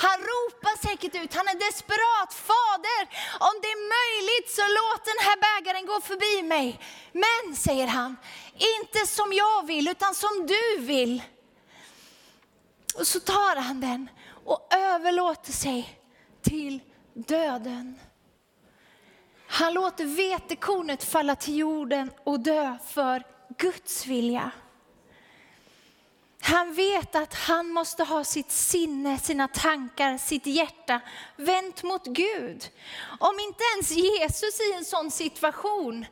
han 0.00 0.18
ropar 0.30 0.86
säkert 0.86 1.14
ut, 1.14 1.34
han 1.34 1.48
är 1.48 1.58
desperat. 1.66 2.34
Fader, 2.34 3.02
om 3.48 3.54
det 3.62 3.68
är 3.76 3.82
möjligt 3.98 4.50
så 4.58 4.62
låt 4.78 5.04
den 5.04 5.20
här 5.26 5.36
bägaren 5.46 5.86
gå 5.86 6.00
förbi 6.00 6.42
mig. 6.42 6.80
Men, 7.12 7.56
säger 7.56 7.86
han, 7.86 8.16
inte 8.54 9.06
som 9.06 9.32
jag 9.32 9.66
vill 9.66 9.88
utan 9.88 10.14
som 10.14 10.46
du 10.46 10.80
vill. 10.80 11.22
Och 12.94 13.06
så 13.06 13.20
tar 13.20 13.56
han 13.56 13.80
den 13.80 14.10
och 14.44 14.74
överlåter 14.74 15.52
sig 15.52 16.00
till 16.42 16.80
döden. 17.14 18.00
Han 19.46 19.74
låter 19.74 20.04
vetekornet 20.04 21.04
falla 21.04 21.36
till 21.36 21.56
jorden 21.56 22.10
och 22.24 22.40
dö 22.40 22.78
för 22.86 23.22
Guds 23.58 24.06
vilja. 24.06 24.50
Han 26.48 26.74
vet 26.74 27.14
att 27.14 27.34
han 27.34 27.68
måste 27.68 28.04
ha 28.04 28.24
sitt 28.24 28.50
sinne, 28.50 29.18
sina 29.18 29.48
tankar, 29.48 30.18
sitt 30.18 30.46
hjärta 30.46 31.00
vänt 31.36 31.82
mot 31.82 32.04
Gud. 32.04 32.68
Om 33.20 33.40
inte 33.40 33.64
ens 33.74 33.90
Jesus 33.90 34.60
i 34.60 34.72
en 34.72 34.84
sån 34.84 35.10
situation 35.10 36.06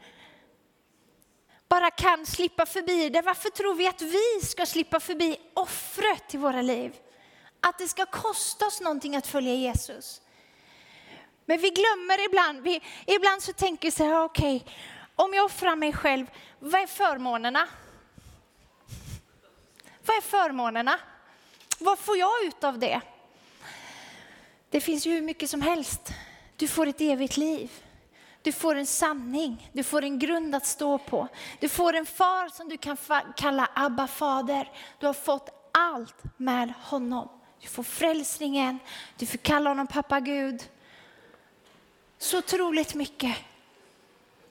bara 1.69 1.91
kan 1.91 2.27
slippa 2.27 2.67
förbi 2.67 3.09
det, 3.09 3.23
varför 3.23 3.51
tror 3.51 3.75
vi 3.75 3.87
att 3.87 4.03
vi 4.03 4.47
ska 4.47 4.67
slippa 4.67 5.01
förbi 5.01 5.37
offret 5.55 6.35
i 6.35 6.37
våra 6.37 6.63
liv? 6.63 6.97
Att 7.61 7.79
det 7.79 7.89
ska 7.89 8.07
kosta 8.07 8.67
oss 8.67 8.81
någonting 8.81 9.17
att 9.17 9.27
följa 9.27 9.55
Jesus. 9.55 10.21
Men 11.47 11.61
vi 11.61 11.71
glömmer 11.71 12.25
ibland, 12.25 12.61
vi, 12.61 12.83
ibland 13.07 13.43
så 13.43 13.53
tänker 13.53 13.89
vi 13.89 13.93
så 13.93 14.05
här, 14.05 14.25
okej, 14.25 14.57
okay, 14.57 14.75
om 15.17 15.35
jag 15.35 15.45
offrar 15.45 15.77
mig 15.77 15.93
själv, 15.93 16.27
vad 16.59 16.81
är 16.81 16.87
förmånerna? 16.87 17.69
Vad 20.07 20.17
är 20.17 20.21
förmånerna? 20.21 20.99
Vad 21.79 21.99
får 21.99 22.17
jag 22.17 22.45
ut 22.45 22.65
av 22.65 22.79
det? 22.79 23.01
Det 24.71 24.81
finns 24.81 25.07
ju 25.07 25.11
hur 25.15 25.23
mycket 25.23 25.51
som 25.51 25.63
helst. 25.63 26.13
Du 26.57 26.69
får 26.69 26.87
ett 26.87 27.01
evigt 27.01 27.37
liv. 27.37 27.71
Du 28.43 28.53
får 28.53 28.75
en 28.75 28.87
sanning, 28.87 29.71
du 29.73 29.83
får 29.83 30.03
en 30.05 30.19
grund 30.19 30.55
att 30.55 30.67
stå 30.67 30.99
på. 30.99 31.29
Du 31.61 31.69
får 31.69 31.93
en 31.95 32.07
far 32.07 32.49
som 32.49 32.69
du 32.69 32.77
kan 32.77 32.97
kalla 33.37 33.69
Abba 33.75 34.07
fader. 34.07 34.73
Du 35.01 35.07
har 35.07 35.15
fått 35.15 35.71
allt 35.73 36.15
med 36.37 36.73
honom. 36.83 37.29
Du 37.61 37.69
får 37.69 37.83
frälsningen, 37.83 38.79
du 39.19 39.27
får 39.27 39.39
kalla 39.39 39.71
honom 39.71 39.87
pappa 39.87 40.21
Gud. 40.21 40.63
Så 42.19 42.39
otroligt 42.39 42.95
mycket. 42.95 43.37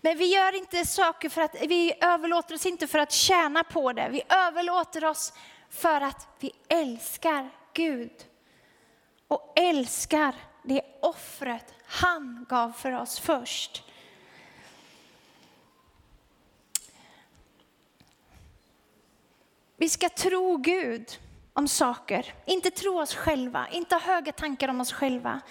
Men 0.05 0.17
vi 0.17 0.25
gör 0.25 0.55
inte 0.55 0.85
saker 0.85 1.29
för 1.29 1.41
att, 1.41 1.55
vi 1.61 1.93
överlåter 2.01 2.55
oss 2.55 2.65
inte 2.65 2.87
för 2.87 2.99
att 2.99 3.11
tjäna 3.11 3.63
på 3.63 3.93
det. 3.93 4.09
Vi 4.09 4.21
överlåter 4.29 5.05
oss 5.05 5.33
för 5.69 6.01
att 6.01 6.27
vi 6.39 6.51
älskar 6.67 7.49
Gud. 7.73 8.11
Och 9.27 9.53
älskar 9.55 10.35
det 10.63 10.81
offret 11.01 11.73
han 11.85 12.45
gav 12.49 12.71
för 12.71 12.91
oss 12.91 13.19
först. 13.19 13.83
Vi 19.77 19.89
ska 19.89 20.09
tro 20.09 20.57
Gud 20.57 21.19
om 21.53 21.67
saker, 21.67 22.33
inte 22.45 22.71
tro 22.71 23.01
oss 23.01 23.15
själva, 23.15 23.67
inte 23.71 23.95
ha 23.95 23.99
höga 23.99 24.31
tankar 24.31 24.67
om 24.67 24.81
oss 24.81 24.93
själva. 24.93 25.41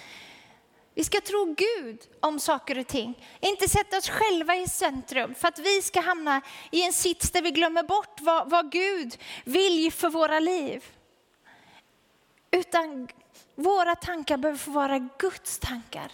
Vi 0.95 1.05
ska 1.05 1.21
tro 1.21 1.55
Gud 1.55 2.01
om 2.21 2.41
saker 2.41 2.79
och 2.79 2.87
ting, 2.87 3.29
inte 3.41 3.69
sätta 3.69 3.99
oss 3.99 4.09
själva 4.09 4.57
i 4.57 4.69
centrum 4.69 5.35
för 5.35 5.49
att 5.49 5.59
vi 5.59 5.83
ska 5.83 6.01
hamna 6.01 6.41
i 6.71 6.83
en 6.83 6.93
sits 6.93 7.31
där 7.31 7.43
vi 7.43 7.51
glömmer 7.51 7.83
bort 7.83 8.21
vad, 8.21 8.51
vad 8.51 8.73
Gud 8.73 9.19
vill 9.45 9.93
för 9.93 10.09
våra 10.09 10.41
liv. 10.41 10.85
Utan 12.51 13.09
våra 13.55 13.95
tankar 13.95 14.37
behöver 14.37 14.59
få 14.59 14.71
vara 14.71 14.99
Guds 14.99 15.59
tankar. 15.59 16.13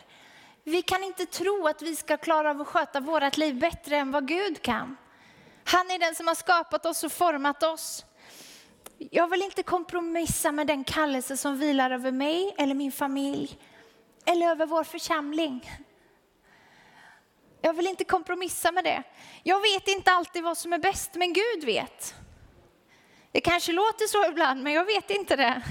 Vi 0.65 0.83
kan 0.83 1.05
inte 1.05 1.27
tro 1.27 1.67
att 1.67 1.83
vi 1.83 1.97
ska 1.97 2.17
klara 2.17 2.51
av 2.51 2.61
att 2.61 2.69
sköta 2.69 3.01
vårt 3.01 3.37
liv 3.37 3.59
bättre 3.59 3.97
än 3.97 4.11
vad 4.11 4.29
Gud 4.29 4.63
kan. 4.63 4.97
Han 5.65 5.91
är 5.91 5.99
den 5.99 6.15
som 6.15 6.27
har 6.27 6.35
skapat 6.35 6.87
oss 6.87 7.05
och 7.05 7.13
format 7.13 7.63
oss. 7.63 8.05
Jag 8.99 9.29
vill 9.29 9.43
inte 9.43 9.63
kompromissa 9.63 10.53
med 10.53 10.67
den 10.67 10.85
kallelse 10.85 11.37
som 11.37 11.59
vilar 11.59 11.91
över 11.91 12.13
mig 12.13 12.55
eller 12.59 12.75
min 12.75 12.93
familj 12.93 13.59
eller 14.25 14.47
över 14.47 14.67
vår 14.67 14.85
församling. 14.85 15.71
Jag 17.61 17.73
vill 17.73 17.87
inte 17.87 18.05
kompromissa 18.05 18.73
med 18.73 18.85
det. 18.85 19.03
Jag 19.43 19.61
vet 19.61 19.89
inte 19.89 20.13
alltid 20.13 20.43
vad 20.43 20.59
som 20.59 20.73
är 20.73 20.79
bäst, 20.79 21.15
men 21.15 21.33
Gud 21.33 21.65
vet. 21.65 22.15
Det 23.33 23.41
kanske 23.41 23.73
låter 23.73 24.07
så 24.07 24.31
ibland, 24.31 24.63
men 24.63 24.73
jag 24.73 24.85
vet 24.85 25.11
inte 25.11 25.37
det. 25.37 25.63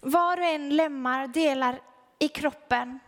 Var 0.00 0.36
och 0.36 0.44
en 0.44 0.76
lemmar 0.76 1.26
delar 1.26 1.80
i 2.18 2.28
kroppen. 2.28 3.00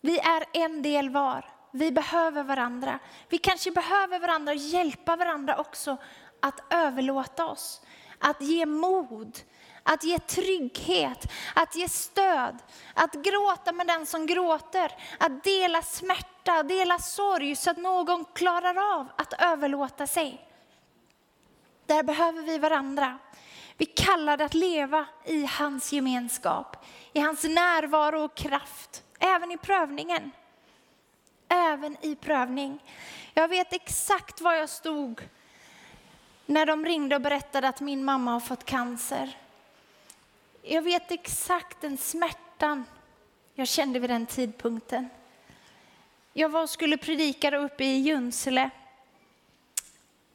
Vi 0.00 0.18
är 0.18 0.44
en 0.52 0.82
del 0.82 1.10
var. 1.10 1.52
Vi 1.72 1.92
behöver 1.92 2.42
varandra. 2.42 2.98
Vi 3.28 3.38
kanske 3.38 3.70
behöver 3.70 4.18
varandra 4.18 4.52
och 4.52 4.58
hjälpa 4.58 5.16
varandra 5.16 5.56
också 5.56 5.96
att 6.40 6.60
överlåta 6.70 7.46
oss, 7.46 7.82
att 8.18 8.42
ge 8.42 8.66
mod, 8.66 9.38
att 9.82 10.04
ge 10.04 10.18
trygghet, 10.18 11.32
att 11.54 11.76
ge 11.76 11.88
stöd, 11.88 12.58
att 12.94 13.12
gråta 13.12 13.72
med 13.72 13.86
den 13.86 14.06
som 14.06 14.26
gråter, 14.26 14.92
att 15.18 15.44
dela 15.44 15.82
smärta, 15.82 16.62
dela 16.62 16.98
sorg 16.98 17.56
så 17.56 17.70
att 17.70 17.76
någon 17.76 18.24
klarar 18.24 18.98
av 18.98 19.06
att 19.16 19.42
överlåta 19.42 20.06
sig. 20.06 20.48
Där 21.86 22.02
behöver 22.02 22.42
vi 22.42 22.58
varandra. 22.58 23.18
Vi 23.76 23.86
kallar 23.86 24.36
det 24.36 24.44
att 24.44 24.54
leva 24.54 25.06
i 25.24 25.46
hans 25.46 25.92
gemenskap, 25.92 26.86
i 27.12 27.20
hans 27.20 27.44
närvaro 27.44 28.24
och 28.24 28.34
kraft, 28.34 29.02
även 29.18 29.50
i 29.50 29.58
prövningen. 29.58 30.30
även 31.48 31.96
i 32.00 32.16
prövning. 32.16 32.84
Jag 33.34 33.48
vet 33.48 33.72
exakt 33.72 34.40
var 34.40 34.52
jag 34.52 34.68
stod 34.68 35.28
när 36.46 36.66
de 36.66 36.84
ringde 36.84 37.16
och 37.16 37.22
berättade 37.22 37.68
att 37.68 37.80
min 37.80 38.04
mamma 38.04 38.30
har 38.30 38.40
fått 38.40 38.64
cancer. 38.64 39.38
Jag 40.62 40.82
vet 40.82 41.10
exakt 41.10 41.80
den 41.80 41.96
smärtan 41.96 42.84
jag 43.54 43.68
kände 43.68 43.98
vid 43.98 44.10
den 44.10 44.26
tidpunkten. 44.26 45.08
Jag 46.32 46.48
var 46.48 46.62
och 46.62 46.70
skulle 46.70 46.96
predika 46.96 47.50
där 47.50 47.64
uppe 47.64 47.84
i 47.84 47.98
Junsele. 47.98 48.70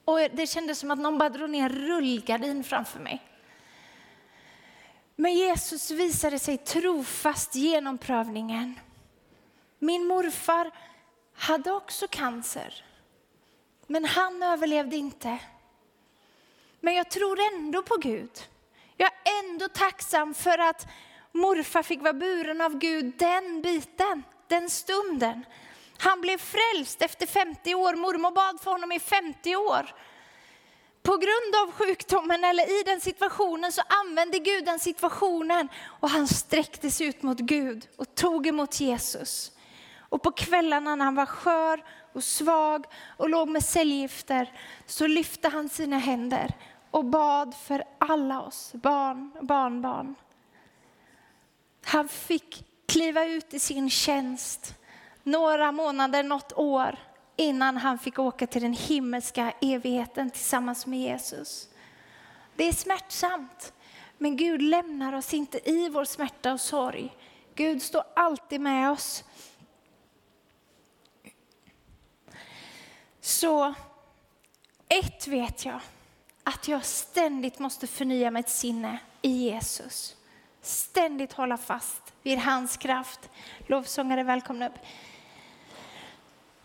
Och 0.05 0.19
det 0.19 0.47
kändes 0.47 0.79
som 0.79 0.91
att 0.91 0.99
någon 0.99 1.17
bara 1.17 1.29
drog 1.29 1.49
ner 1.49 1.63
en 1.63 1.69
rullgardin 1.69 2.63
framför 2.63 2.99
mig. 2.99 3.21
Men 5.15 5.33
Jesus 5.33 5.91
visade 5.91 6.39
sig 6.39 6.57
trofast 6.57 7.55
genom 7.55 7.97
prövningen. 7.97 8.79
Min 9.79 10.05
morfar 10.05 10.71
hade 11.33 11.71
också 11.71 12.07
cancer, 12.07 12.83
men 13.87 14.05
han 14.05 14.43
överlevde 14.43 14.95
inte. 14.95 15.39
Men 16.79 16.93
jag 16.95 17.09
tror 17.09 17.39
ändå 17.53 17.83
på 17.83 17.95
Gud. 17.97 18.31
Jag 18.97 19.07
är 19.07 19.39
ändå 19.43 19.67
tacksam 19.67 20.33
för 20.33 20.57
att 20.57 20.88
morfar 21.31 21.83
fick 21.83 22.01
vara 22.01 22.13
buren 22.13 22.62
av 22.62 22.77
Gud 22.77 23.13
den 23.17 23.62
biten, 23.62 24.23
den 24.47 24.69
stunden. 24.69 25.45
Han 25.97 26.21
blev 26.21 26.38
frälst 26.38 27.01
efter 27.01 27.25
50 27.25 27.75
år. 27.75 27.95
Mormor 27.95 28.31
bad 28.31 28.62
för 28.62 28.71
honom 28.71 28.91
i 28.91 28.99
50 28.99 29.55
år. 29.55 29.95
På 31.03 31.17
grund 31.17 31.55
av 31.63 31.71
sjukdomen 31.71 32.43
eller 32.43 32.79
i 32.79 32.83
den 32.83 33.01
situationen 33.01 33.71
så 33.71 33.81
använde 34.05 34.39
Gud 34.39 34.65
den 34.65 34.79
situationen 34.79 35.69
och 35.99 36.10
han 36.10 36.27
sträckte 36.27 36.91
sig 36.91 37.07
ut 37.07 37.23
mot 37.23 37.39
Gud 37.39 37.88
och 37.97 38.15
tog 38.15 38.47
emot 38.47 38.79
Jesus. 38.79 39.51
Och 40.10 40.23
på 40.23 40.31
kvällarna 40.31 40.95
när 40.95 41.05
han 41.05 41.15
var 41.15 41.25
skör 41.25 41.83
och 42.13 42.23
svag 42.23 42.86
och 43.17 43.29
låg 43.29 43.49
med 43.49 43.63
cellgifter 43.63 44.51
så 44.86 45.07
lyfte 45.07 45.49
han 45.49 45.69
sina 45.69 45.97
händer 45.97 46.55
och 46.97 47.05
bad 47.05 47.55
för 47.55 47.83
alla 47.97 48.41
oss, 48.41 48.73
barn 48.73 49.31
och 49.39 49.45
barnbarn. 49.45 50.15
Han 51.86 52.07
fick 52.07 52.65
kliva 52.86 53.25
ut 53.25 53.53
i 53.53 53.60
sin 53.60 53.89
tjänst 53.89 54.75
några 55.23 55.71
månader, 55.71 56.23
något 56.23 56.53
år 56.53 56.97
innan 57.36 57.77
han 57.77 57.99
fick 57.99 58.19
åka 58.19 58.47
till 58.47 58.62
den 58.62 58.73
himmelska 58.73 59.53
evigheten 59.62 60.29
tillsammans 60.29 60.86
med 60.86 60.99
Jesus. 60.99 61.69
Det 62.55 62.63
är 62.63 62.73
smärtsamt, 62.73 63.73
men 64.17 64.38
Gud 64.38 64.62
lämnar 64.62 65.13
oss 65.13 65.33
inte 65.33 65.69
i 65.69 65.89
vår 65.89 66.05
smärta 66.05 66.53
och 66.53 66.62
sorg. 66.62 67.15
Gud 67.55 67.81
står 67.81 68.03
alltid 68.15 68.62
med 68.62 68.91
oss. 68.91 69.23
Så 73.21 73.73
ett 74.89 75.27
vet 75.27 75.65
jag, 75.65 75.79
att 76.47 76.67
jag 76.67 76.86
ständigt 76.86 77.60
måste 77.60 77.88
förnya 77.88 78.31
mitt 78.31 78.49
sinne 78.49 78.99
i 79.21 79.29
Jesus. 79.29 80.15
Ständigt 80.62 81.33
hålla 81.33 81.57
fast 81.57 82.13
vid 82.23 82.39
hans 82.39 82.77
kraft. 82.77 83.19
Lovsångare, 83.67 84.23
välkomna 84.23 84.67
upp. 84.67 84.73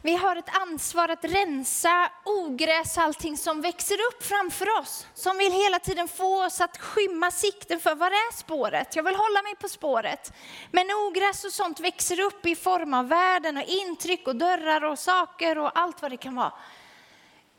Vi 0.03 0.17
har 0.17 0.37
ett 0.37 0.57
ansvar 0.57 1.09
att 1.09 1.25
rensa 1.25 2.11
ogräs 2.25 2.97
och 2.97 3.03
allting 3.03 3.37
som 3.37 3.61
växer 3.61 3.95
upp 3.95 4.23
framför 4.23 4.79
oss. 4.79 5.07
Som 5.15 5.39
vill 5.39 5.53
hela 5.53 5.79
tiden 5.79 6.09
få 6.09 6.47
oss 6.47 6.61
att 6.61 6.79
skymma 6.79 7.31
sikten 7.31 7.81
för 7.81 7.95
var 7.95 8.11
är 8.11 8.37
spåret? 8.37 8.97
Jag 8.97 9.03
vill 9.03 9.15
hålla 9.15 9.43
mig 9.43 9.55
på 9.55 9.69
spåret. 9.69 10.33
Men 10.71 10.87
ogräs 11.07 11.45
och 11.45 11.53
sånt 11.53 11.81
växer 11.81 12.21
upp 12.21 12.47
i 12.47 12.57
form 12.57 12.95
av 12.95 13.09
världen 13.09 13.57
och 13.57 13.65
intryck 13.67 14.27
och 14.27 14.37
dörrar 14.37 14.85
och 14.85 14.99
saker 14.99 15.59
och 15.59 15.79
allt 15.79 16.03
vad 16.03 16.11
det 16.11 16.17
kan 16.17 16.35
vara. 16.35 16.53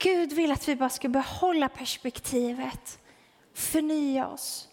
Gud 0.04 0.34
vill 0.34 0.52
att 0.52 0.68
vi 0.68 0.76
bara 0.76 0.90
ska 0.90 1.10
behålla 1.10 1.70
perspektivet, 1.70 3.00
förnya 3.54 4.28
oss, 4.28 4.70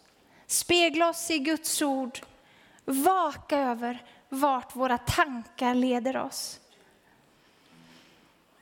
spegla 0.46 1.08
oss 1.08 1.30
i 1.30 1.38
Guds 1.38 1.82
ord, 1.82 2.20
vaka 2.84 3.58
över 3.58 4.04
vart 4.28 4.76
våra 4.76 4.98
tankar 4.98 5.74
leder 5.74 6.16
oss. 6.16 6.60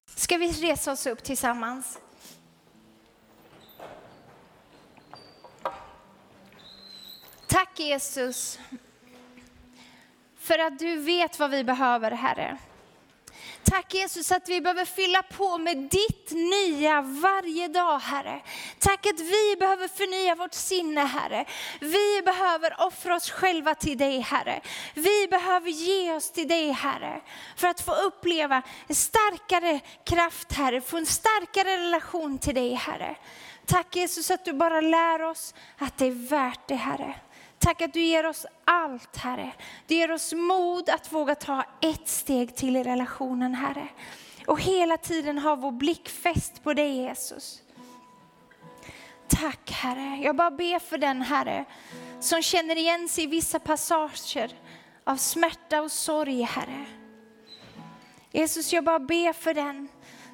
Ska 0.07 0.37
vi 0.37 0.53
resa 0.53 0.93
oss 0.93 1.07
upp 1.07 1.25
tillsammans? 1.25 1.99
Tack 7.47 7.81
Jesus 7.81 8.59
för 10.39 10.59
att 10.59 10.79
du 10.79 10.97
vet 10.97 11.39
vad 11.39 11.51
vi 11.51 11.65
behöver, 11.65 12.11
Herre. 12.11 12.59
Tack 13.71 13.95
Jesus 13.95 14.33
att 14.33 14.49
vi 14.49 14.61
behöver 14.61 14.85
fylla 14.85 15.23
på 15.23 15.59
med 15.59 15.77
ditt 15.77 16.31
nya 16.31 17.03
varje 17.03 17.69
dag 17.69 17.99
Herre. 17.99 18.43
Tack 18.79 19.07
att 19.07 19.21
vi 19.21 19.57
behöver 19.59 19.89
förnya 19.89 20.35
vårt 20.35 20.55
sinne 20.55 21.01
Herre. 21.01 21.45
Vi 21.81 22.23
behöver 22.25 22.83
offra 22.87 23.17
oss 23.17 23.31
själva 23.31 23.75
till 23.75 23.99
dig 23.99 24.21
Herre. 24.21 24.61
Vi 24.95 25.27
behöver 25.31 25.71
ge 25.71 26.13
oss 26.13 26.31
till 26.31 26.49
dig 26.49 26.71
Herre. 26.71 27.21
För 27.57 27.69
att 27.69 27.81
få 27.81 27.95
uppleva 27.95 28.63
en 28.87 28.95
starkare 28.95 29.81
kraft 30.05 30.53
Herre, 30.53 30.81
få 30.81 30.97
en 30.97 31.07
starkare 31.07 31.79
relation 31.79 32.39
till 32.39 32.55
dig 32.55 32.75
Herre. 32.75 33.17
Tack 33.67 33.97
Jesus 33.97 34.31
att 34.31 34.45
du 34.45 34.53
bara 34.53 34.81
lär 34.81 35.23
oss 35.23 35.55
att 35.79 35.99
det 35.99 36.07
är 36.07 36.29
värt 36.29 36.69
det 36.69 36.75
Herre. 36.75 37.15
Tack 37.59 37.83
att 37.83 37.93
du 37.93 38.01
ger 38.01 38.27
oss 38.27 38.47
allt, 38.65 39.17
Herre. 39.17 39.53
Du 39.87 39.95
ger 39.95 40.11
oss 40.13 40.33
mod 40.33 40.91
att 40.91 41.13
våga 41.13 41.35
ta 41.35 41.65
ett 41.81 42.09
steg 42.09 42.57
till 42.57 42.77
i 42.77 42.83
relationen, 42.83 43.55
Herre. 43.55 43.89
Och 44.47 44.61
hela 44.61 44.97
tiden 44.97 45.39
ha 45.39 45.57
vår 45.57 45.73
blick 45.73 46.09
fäst 46.09 46.63
på 46.63 46.75
dig, 46.75 46.97
Jesus. 46.97 47.63
Tack, 49.29 49.71
Herre. 49.71 50.21
Jag 50.23 50.37
bara 50.37 50.51
ber 50.51 50.79
för 50.79 50.99
den, 50.99 51.23
Herre, 51.23 51.65
som 52.21 52.43
känner 52.43 52.77
igen 52.77 53.09
sig 53.09 53.25
i 53.25 53.27
vissa 53.27 53.59
passager 53.59 54.53
av 55.05 55.17
smärta 55.17 55.83
och 55.83 55.93
sorg, 55.93 56.43
Herre. 56.43 56.85
Jesus, 58.33 58.73
jag 58.73 58.85
bara 58.85 58.99
ber 58.99 59.33
för 59.33 59.55
den 59.55 59.89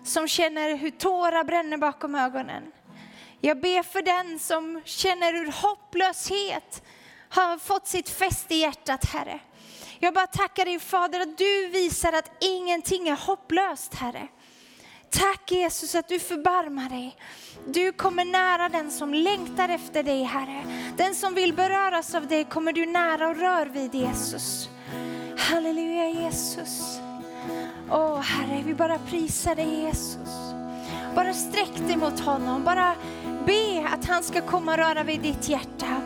som 0.05 0.29
känner 0.29 0.77
hur 0.77 0.91
tårar 0.91 1.45
bränner 1.45 1.77
bakom 1.77 2.15
ögonen. 2.15 2.73
Jag 3.41 3.61
ber 3.61 3.83
för 3.83 4.03
den 4.03 4.39
som 4.39 4.83
känner 4.85 5.33
hur 5.33 5.53
hopplöshet 5.53 6.83
har 7.35 7.59
fått 7.59 7.87
sitt 7.87 8.09
fäste 8.09 8.55
i 8.55 8.59
hjärtat, 8.59 9.05
Herre. 9.05 9.41
Jag 9.99 10.15
bara 10.15 10.27
tackar 10.27 10.65
dig 10.65 10.79
Fader 10.79 11.21
att 11.21 11.39
du 11.39 11.69
visar 11.69 12.13
att 12.13 12.31
ingenting 12.41 13.09
är 13.09 13.17
hopplöst, 13.17 13.95
Herre. 13.95 14.29
Tack 15.11 15.53
Jesus 15.53 15.95
att 15.95 16.09
du 16.09 16.19
förbarmar 16.19 16.89
dig. 16.89 17.17
Du 17.67 17.93
kommer 17.93 18.25
nära 18.25 18.69
den 18.69 18.91
som 18.91 19.15
längtar 19.15 19.69
efter 19.69 20.03
dig, 20.03 20.23
Herre. 20.23 20.65
Den 20.97 21.15
som 21.15 21.35
vill 21.35 21.53
beröras 21.53 22.15
av 22.15 22.27
dig 22.27 22.45
kommer 22.45 22.73
du 22.73 22.87
nära 22.87 23.29
och 23.29 23.37
rör 23.37 23.67
vid 23.67 23.95
Jesus. 23.95 24.69
Halleluja 25.39 26.09
Jesus. 26.09 26.99
Åh 27.91 28.21
Herre, 28.21 28.63
vi 28.67 28.75
bara 28.75 28.99
prisar 28.99 29.55
dig 29.55 29.81
Jesus. 29.81 30.29
Bara 31.15 31.35
sträck 31.35 31.77
dig 31.87 31.97
mot 31.97 32.21
honom, 32.21 32.65
bara 32.65 32.95
be 33.47 33.89
att 33.93 34.05
han 34.05 34.23
ska 34.23 34.41
komma 34.41 34.73
och 34.73 34.79
röra 34.79 35.03
vid 35.03 35.21
ditt 35.21 35.49
hjärta. 35.49 36.01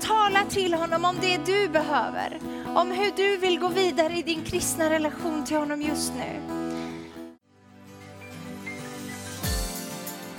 Tala 0.00 0.44
till 0.50 0.74
honom 0.74 1.04
om 1.04 1.16
det 1.20 1.36
du 1.46 1.68
behöver. 1.68 2.38
Om 2.74 2.90
hur 2.90 3.12
du 3.16 3.36
vill 3.36 3.58
gå 3.58 3.68
vidare 3.68 4.12
i 4.12 4.22
din 4.22 4.44
kristna 4.44 4.90
relation 4.90 5.44
till 5.44 5.56
honom 5.56 5.82
just 5.82 6.12
nu. 6.14 6.40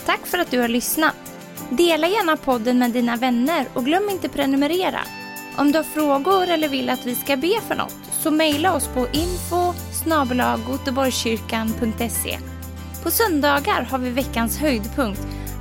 Tack 0.05 0.25
för 0.25 0.37
att 0.37 0.51
du 0.51 0.59
har 0.59 0.67
lyssnat. 0.67 1.15
Dela 1.69 2.07
gärna 2.07 2.37
podden 2.37 2.79
med 2.79 2.91
dina 2.91 3.15
vänner 3.15 3.65
och 3.73 3.85
glöm 3.85 4.09
inte 4.09 4.29
prenumerera. 4.29 4.99
Om 5.57 5.71
du 5.71 5.79
har 5.79 5.83
frågor 5.83 6.49
eller 6.49 6.69
vill 6.69 6.89
att 6.89 7.05
vi 7.05 7.15
ska 7.15 7.37
be 7.37 7.61
för 7.67 7.75
något 7.75 7.95
så 8.11 8.31
mejla 8.31 8.75
oss 8.75 8.87
på 8.87 9.07
info 9.13 9.73
På 13.03 13.11
söndagar 13.11 13.81
har 13.81 13.97
vi 13.97 14.09
veckans 14.09 14.57
höjdpunkt 14.57 15.21